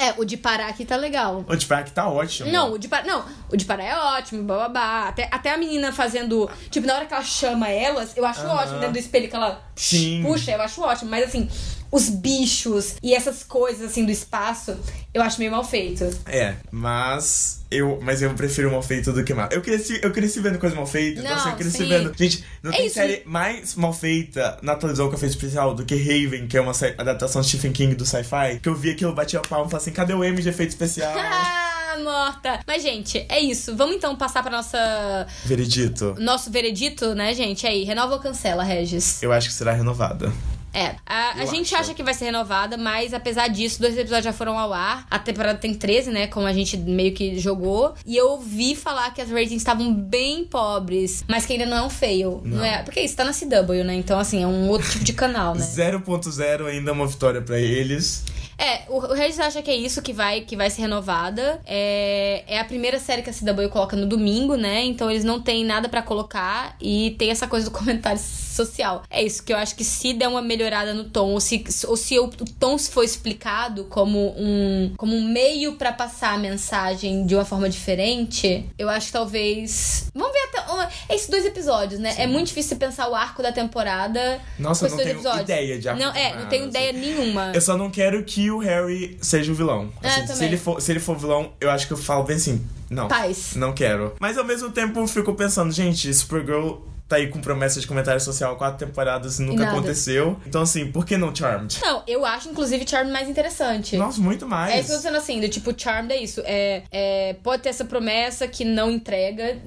[0.01, 1.45] É, o de parar aqui tá legal.
[1.47, 2.51] O de que tá ótimo.
[2.51, 3.07] Não, o de parar.
[3.07, 5.09] Não, o de parar é ótimo, bababá.
[5.09, 6.49] Até, até a menina fazendo.
[6.71, 9.63] Tipo, na hora que ela chama elas, eu acho ótimo dentro do espelho que ela
[9.77, 10.23] Sim.
[10.25, 11.11] puxa, eu acho ótimo.
[11.11, 11.51] Mas assim,
[11.91, 14.77] os bichos e essas coisas assim do espaço,
[15.13, 16.09] eu acho meio mal feito.
[16.27, 19.49] É, mas eu, mas eu prefiro mal feito do que mal.
[19.51, 21.89] Eu cresci, eu cresci vendo coisa mal feita, então Não, assim, eu cresci sim.
[21.89, 22.13] vendo.
[22.17, 22.95] Gente, não É tem isso.
[22.95, 26.61] série mais mal feita na televisão que eu fiz especial do que Raven, que é
[26.61, 28.59] uma adaptação de Stephen King do sci-fi.
[28.63, 30.71] Que eu vi aquilo, batia a palma e falei assim: cadê o M de efeito
[30.71, 31.13] especial?
[31.93, 32.61] Ah, morta.
[32.69, 33.75] Mas, gente, é isso.
[33.75, 35.27] Vamos então passar pra nossa.
[35.45, 36.15] Veredito.
[36.21, 37.67] Nosso veredito, né, gente?
[37.67, 39.21] Aí, renova ou cancela, Regis?
[39.21, 40.33] Eu acho que será renovada.
[40.73, 41.83] É, a, a gente acho.
[41.85, 45.07] acha que vai ser renovada, mas apesar disso, dois episódios já foram ao ar.
[45.11, 46.27] A temporada tem 13, né?
[46.29, 47.95] Como a gente meio que jogou.
[48.07, 51.83] E eu ouvi falar que as ratings estavam bem pobres, mas que ainda não é
[51.83, 52.41] um fail.
[52.45, 52.65] Não, Não.
[52.65, 52.83] é?
[52.83, 53.95] Porque isso tá na CW, né?
[53.95, 55.61] Então, assim, é um outro tipo de canal, né?
[55.67, 58.25] 0.0 ainda é uma vitória pra eles.
[58.61, 61.61] É, o, o Regis acha que é isso que vai, que vai ser renovada.
[61.67, 64.85] É, é a primeira série que a CW coloca no domingo, né?
[64.85, 69.03] Então eles não têm nada pra colocar e tem essa coisa do comentário social.
[69.09, 71.97] É isso que eu acho que se der uma melhorada no tom, ou se, ou
[71.97, 77.25] se o, o tom for explicado como um, como um meio pra passar a mensagem
[77.25, 80.09] de uma forma diferente, eu acho que talvez.
[80.15, 80.73] Vamos ver até.
[80.73, 82.15] uma- Esses dois episódios, né?
[82.19, 84.41] É muito difícil pensar o arco da temporada.
[84.59, 85.43] Nossa, eu não tenho episódios.
[85.43, 86.71] ideia de arco Não, é, não tenho assim.
[86.71, 87.53] ideia nenhuma.
[87.55, 89.91] Eu só não quero que o Harry seja o vilão.
[90.03, 92.37] É, Assim, se, ele for, se ele for vilão, eu acho que eu falo bem
[92.37, 92.65] assim.
[92.89, 93.09] Não.
[93.09, 93.55] Paz.
[93.55, 94.15] Não quero.
[94.21, 96.79] Mas ao mesmo tempo eu fico pensando, gente, Supergirl
[97.11, 99.77] tá aí com promessa de comentário social há quatro temporadas e nunca nada.
[99.77, 100.39] aconteceu.
[100.47, 101.81] Então, assim, por que não Charmed?
[101.83, 103.97] Não, eu acho, inclusive, Charmed mais interessante.
[103.97, 104.73] Nossa, muito mais.
[104.73, 106.41] É isso que eu tô dizendo assim, do tipo, Charmed é isso.
[106.45, 109.59] É, é, pode ter essa promessa que não entrega,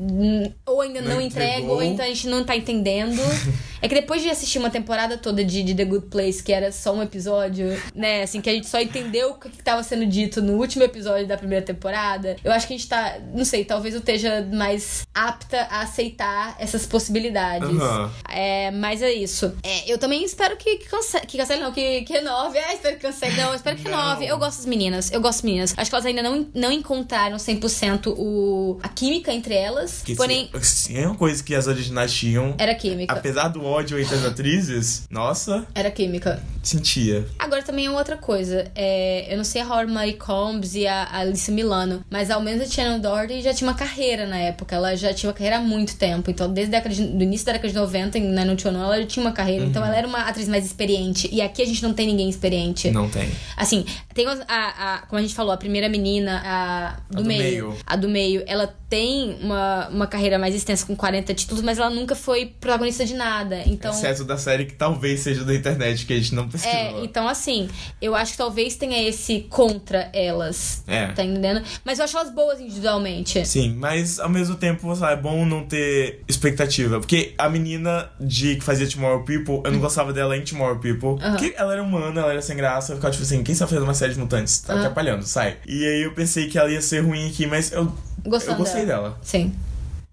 [0.66, 3.22] ou ainda não, Não entrega, ou então a gente não tá entendendo.
[3.82, 6.72] é que depois de assistir uma temporada toda de, de The Good Place, que era
[6.72, 10.06] só um episódio, né, assim, que a gente só entendeu o que que tava sendo
[10.06, 13.66] dito no último episódio da primeira temporada, eu acho que a gente tá, não sei,
[13.66, 17.33] talvez eu esteja mais apta a aceitar essas possibilidades.
[17.42, 18.12] Aham.
[18.30, 19.54] É, mas é isso.
[19.64, 22.58] É, eu também espero que, que cancele, que cancele, não, que, que renove.
[22.60, 23.36] Ah, espero que cancele.
[23.36, 23.98] Não, espero que Não.
[23.98, 24.26] renove.
[24.28, 25.12] Eu gosto das meninas.
[25.12, 25.74] Eu gosto das meninas.
[25.78, 30.02] Acho que elas ainda não, não encontraram 100% o, a química entre elas.
[30.04, 32.56] Que porém, se, é uma coisa que as originais tinham.
[32.58, 33.14] era química.
[33.14, 36.42] Apesar do ódio entre as atrizes, nossa, Era química.
[36.62, 37.26] sentia.
[37.40, 38.72] Agora também é outra coisa.
[38.76, 42.68] É, eu não sei a Hormary Combs e a, a Alice Milano, mas ao menos
[42.68, 44.76] a Shannon Doherty já tinha uma carreira na época.
[44.76, 46.30] Ela já tinha uma carreira há muito tempo.
[46.30, 49.00] Então, desde a década de, do início da década de 90, né, no Tionon, ela
[49.02, 49.66] já tinha uma carreira.
[49.66, 51.30] Então, ela era uma atriz mais experiente.
[51.32, 52.92] E aqui a gente não tem ninguém experiente.
[52.92, 53.30] Não tem.
[53.56, 57.26] Assim, tem a, a- a- como a gente falou, a primeira menina, a do, do
[57.26, 57.78] meio, meio.
[57.86, 61.90] A do meio, ela tem uma, uma carreira mais extensa com 40 títulos, mas ela
[61.90, 63.64] nunca foi protagonista de nada.
[63.66, 63.92] Então.
[63.92, 66.80] Exceto da série que talvez seja da internet, que a gente não pesquisou.
[66.80, 67.68] É, então assim,
[68.00, 70.84] eu acho que talvez tenha esse contra elas.
[70.86, 71.08] É.
[71.08, 71.64] Tá entendendo?
[71.84, 73.44] Mas eu acho elas boas individualmente.
[73.48, 77.00] Sim, mas ao mesmo tempo, sabe, é bom não ter expectativa.
[77.00, 81.20] Porque a menina de que fazia Tomorrow People, eu não gostava dela em Tomorrow People.
[81.20, 81.32] Aham.
[81.32, 82.92] Porque ela era humana, ela era sem graça.
[82.92, 84.60] Eu ficava tipo assim, quem está fazendo uma série de mutantes?
[84.60, 84.82] Tá Aham.
[84.82, 85.58] atrapalhando, sai.
[85.66, 87.92] E aí eu pensei que ela ia ser ruim aqui, mas eu,
[88.26, 89.18] Gostando eu gostei dela.
[89.22, 89.54] Sim.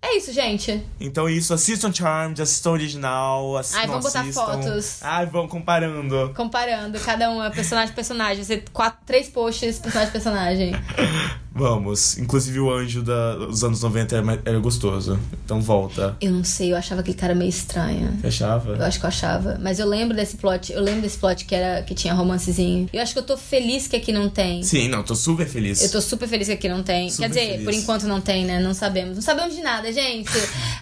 [0.02, 0.82] É isso, gente.
[0.98, 3.80] Então isso, assistam Charmed, assistam original, assistam.
[3.80, 4.98] Ai, vamos botar fotos.
[5.02, 6.32] Ai, vão comparando.
[6.34, 8.42] Comparando cada uma, personagem por personagem.
[8.42, 10.72] Você quatro, três posts, personagem personagem.
[11.52, 12.16] Vamos.
[12.16, 15.18] Inclusive o anjo da- dos anos 90 era, era gostoso.
[15.44, 16.16] Então volta.
[16.20, 18.16] Eu não sei, eu achava aquele cara meio estranho.
[18.20, 18.76] Você achava?
[18.76, 19.58] Eu acho que eu achava.
[19.60, 20.72] Mas eu lembro desse plot.
[20.72, 22.88] Eu lembro desse plot que, era, que tinha romancezinho.
[22.92, 24.62] Eu acho que eu tô feliz que aqui não tem.
[24.62, 25.82] Sim, não, tô super feliz.
[25.82, 27.10] Eu tô super feliz que aqui não tem.
[27.10, 27.64] Super Quer dizer, feliz.
[27.64, 28.60] por enquanto não tem, né?
[28.60, 29.16] Não sabemos.
[29.16, 30.30] Não sabemos de nada, gente.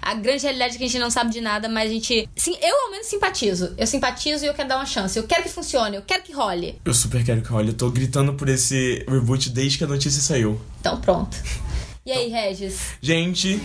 [0.02, 2.28] A grande realidade é que a gente não sabe de nada, mas a gente.
[2.36, 3.74] Sim, eu ao menos simpatizo.
[3.76, 5.18] Eu simpatizo e eu quero dar uma chance.
[5.18, 6.80] Eu quero que funcione, eu quero que role.
[6.84, 7.68] Eu super quero que olhe.
[7.68, 10.60] Eu tô gritando por esse reboot desde que a notícia saiu.
[10.80, 11.36] Então pronto.
[12.04, 12.94] E aí, Regis?
[13.02, 13.60] Gente,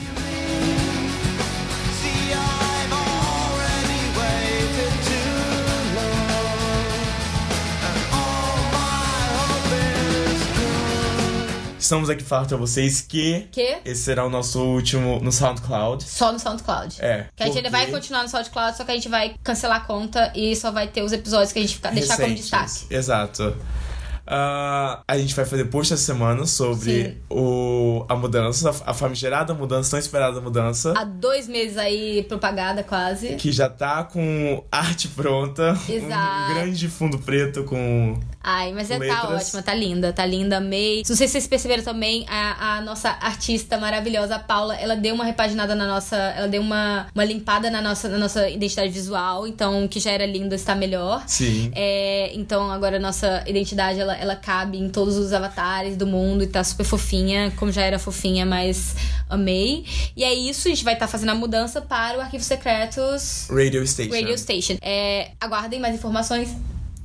[11.84, 13.78] estamos aqui falar pra vocês que Que?
[13.86, 16.04] esse será o nosso último no SoundCloud.
[16.04, 16.98] Só no SoundCloud.
[17.00, 17.28] É.
[17.36, 20.32] Que a gente vai continuar no SoundCloud, só que a gente vai cancelar a conta
[20.36, 22.86] e só vai ter os episódios que a gente fica, deixar como destaque.
[22.90, 23.56] Exato.
[24.26, 27.18] Ah, a gente vai fazer post essa semana sobre Sim.
[27.30, 30.94] o, a mudança, a famigerada mudança, tão esperada mudança.
[30.96, 33.36] Há dois meses aí propagada quase.
[33.36, 35.78] Que já tá com arte pronta.
[35.90, 36.52] Exato.
[36.52, 38.18] Um grande fundo preto com.
[38.44, 41.02] Ai, mas é, tá ótima, tá linda, tá linda, amei.
[41.08, 45.16] Não sei se vocês perceberam também, a, a nossa artista maravilhosa, a Paula, ela deu
[45.16, 46.18] uma repaginada na nossa.
[46.18, 50.12] Ela deu uma, uma limpada na nossa, na nossa identidade visual, então o que já
[50.12, 51.24] era lindo está melhor.
[51.26, 51.72] Sim.
[51.74, 56.44] É, então agora a nossa identidade ela, ela cabe em todos os avatares do mundo
[56.44, 58.94] e tá super fofinha, como já era fofinha, mas
[59.30, 59.86] amei.
[60.18, 63.88] E é isso, a gente vai estar fazendo a mudança para o Arquivo Secretos Radio
[63.88, 64.14] Station.
[64.14, 64.78] Radio Station.
[64.82, 66.50] É, aguardem mais informações.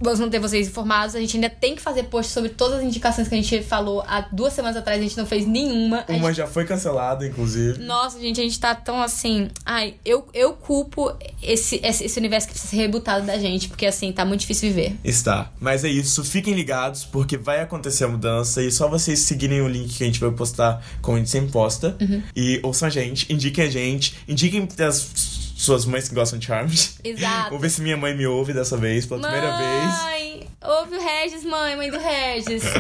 [0.01, 1.15] Vamos manter vocês informados.
[1.15, 4.03] A gente ainda tem que fazer post sobre todas as indicações que a gente falou
[4.07, 4.99] há duas semanas atrás.
[4.99, 6.05] A gente não fez nenhuma.
[6.09, 7.79] Uma gente- já foi cancelada, inclusive.
[7.83, 9.49] Nossa, gente, a gente tá tão assim.
[9.65, 13.87] Ai, eu, eu culpo esse, esse, esse universo que precisa ser rebutado da gente, porque
[13.87, 14.97] assim, tá muito difícil viver.
[15.03, 15.51] Está.
[15.61, 19.69] Mas é isso, fiquem ligados, porque vai acontecer a mudança e só vocês seguirem o
[19.69, 21.97] link que a gente vai postar, como a gente sempre posta.
[22.01, 22.23] Uhum.
[22.37, 26.91] E ouçam a gente, indiquem a gente, indiquem as suas mães que gostam de Charmed.
[27.03, 27.51] Exato.
[27.51, 30.03] Vou ver se minha mãe me ouve dessa vez, pela primeira vez.
[30.03, 32.63] Mãe, ouve o Regis, mãe, mãe do Regis.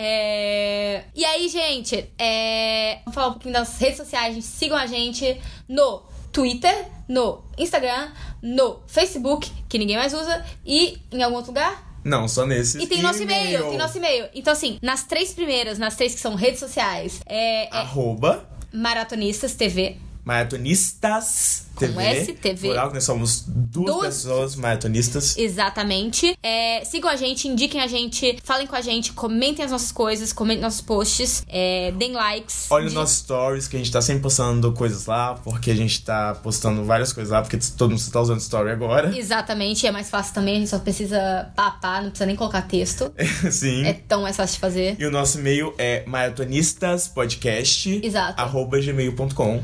[0.00, 2.98] É, E aí, gente, é...
[3.04, 4.34] vamos falar um pouquinho das redes sociais.
[4.34, 8.10] Gente, sigam a gente no Twitter, no Instagram,
[8.40, 11.98] no Facebook, que ninguém mais usa, e em algum outro lugar?
[12.04, 12.80] Não, só nesses.
[12.80, 14.28] E tem nosso e-mail, tem nosso e-mail.
[14.34, 19.54] Então, assim, nas três primeiras, nas três que são redes sociais, é, é Arroba Maratonistas
[19.54, 19.96] TV.
[20.28, 22.02] Maratonistas Com TV.
[22.02, 22.68] S, TV.
[22.68, 25.36] Plural, que nós somos duas, pessoas maratonistas.
[25.38, 26.36] Exatamente.
[26.42, 30.32] É, sigam a gente, indiquem a gente, falem com a gente, comentem as nossas coisas,
[30.32, 32.66] comentem nossos posts, é, deem likes.
[32.70, 35.74] Olha os De- nossos stories, que a gente tá sempre postando coisas lá, porque a
[35.76, 39.16] gente tá postando várias coisas lá, porque todo mundo tá usando story agora.
[39.16, 43.12] Exatamente, é mais fácil também, a gente só precisa papar, não precisa nem colocar texto.
[43.50, 43.84] Sim.
[43.86, 44.96] É tão mais fácil de fazer.
[44.98, 48.40] E o nosso e-mail é maratonistaspodcast Exato.
[48.40, 49.62] arroba gmail.com.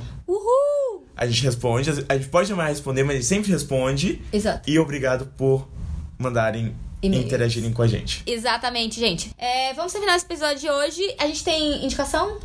[1.16, 4.20] A gente responde, a gente pode jamais responder, mas a gente sempre responde.
[4.32, 4.68] Exato.
[4.68, 5.68] E obrigado por
[6.18, 8.22] mandarem e interagirem com a gente.
[8.26, 9.30] Exatamente, gente.
[9.36, 11.14] É, vamos terminar esse episódio de hoje.
[11.18, 12.38] A gente tem indicação?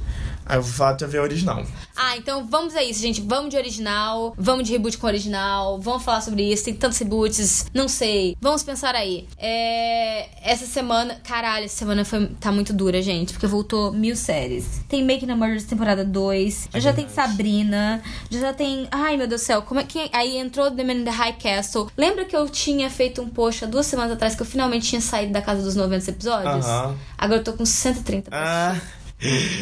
[0.50, 1.64] Aí eu vou falar TV original.
[1.96, 3.22] Ah, então vamos a isso, gente.
[3.22, 6.66] Vamos de original, vamos de reboot com original, vamos falar sobre isso.
[6.66, 8.36] Tem tantos reboots, não sei.
[8.42, 9.28] Vamos pensar aí.
[9.38, 14.82] É, Essa semana, caralho, essa semana foi, tá muito dura, gente, porque voltou mil séries.
[14.90, 17.08] Tem Making a Murder temporada 2, já, já tem.
[17.08, 18.88] Sabrina, já, já tem.
[18.90, 20.10] Ai meu Deus do céu, como é que.
[20.12, 21.88] Aí entrou The Man in the High Castle.
[21.96, 25.02] Lembra que eu tinha feito um post há duas semanas atrás que eu finalmente tinha
[25.02, 26.66] saído da casa dos 90 episódios?
[26.66, 26.96] Aham.
[27.18, 28.76] Agora eu tô com 130 Ah,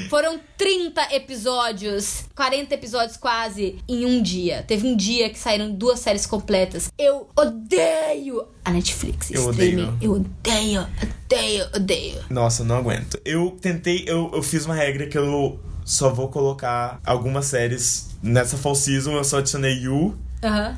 [0.09, 4.63] foram 30 episódios, 40 episódios quase, em um dia.
[4.67, 6.91] Teve um dia que saíram duas séries completas.
[6.97, 9.31] Eu odeio a Netflix.
[9.31, 9.83] Eu streaming.
[9.83, 9.97] odeio.
[10.01, 10.87] Eu odeio,
[11.25, 12.19] odeio, odeio.
[12.29, 13.19] nossa, não aguento.
[13.25, 18.57] Eu tentei, eu, eu fiz uma regra que eu só vou colocar algumas séries nessa
[18.57, 19.13] fall season.
[19.13, 20.77] Eu só adicionei You, Aham.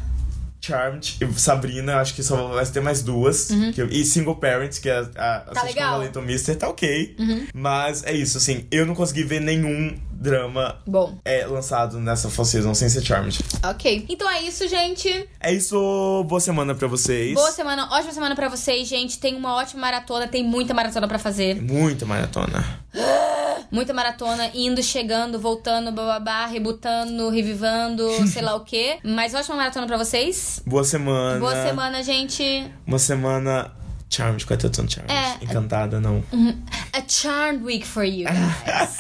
[0.62, 3.50] Charmed e Sabrina, acho que só vai ter mais duas.
[3.74, 5.76] que eu- e Single Parents, que é a, a, a Tá sitcom
[6.22, 7.16] Mister, tá ok.
[7.54, 12.46] Mas é isso, assim, eu não consegui ver nenhum drama Bom, é, lançado nessa fall
[12.46, 13.40] season sem ser Charmed.
[13.64, 14.06] ok.
[14.10, 15.28] Então é isso, gente.
[15.40, 17.34] É isso, boa semana pra vocês.
[17.34, 19.18] Boa semana, ótima semana pra vocês, gente.
[19.20, 21.62] Tem uma ótima maratona, tem muita maratona pra fazer.
[21.62, 22.64] Muita maratona.
[23.72, 28.98] Muita maratona, indo, chegando, voltando, bababá, rebutando, revivando, sei lá o quê.
[29.04, 30.60] Mas ótima maratona pra vocês.
[30.66, 31.40] Boa semana.
[31.40, 32.66] Boa semana, gente.
[32.88, 33.72] Uma semana.
[34.10, 35.14] Charmed, qual a tradução Charmed?
[35.14, 36.24] É, é, Encantada, não.
[36.32, 36.62] Uhum.
[36.92, 39.00] A Charmed Week for you guys.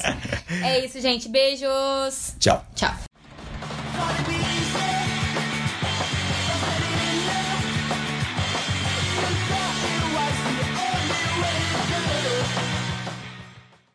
[0.63, 1.27] é isso, gente.
[1.27, 2.35] Beijos.
[2.39, 2.63] Tchau.
[2.75, 2.93] Tchau.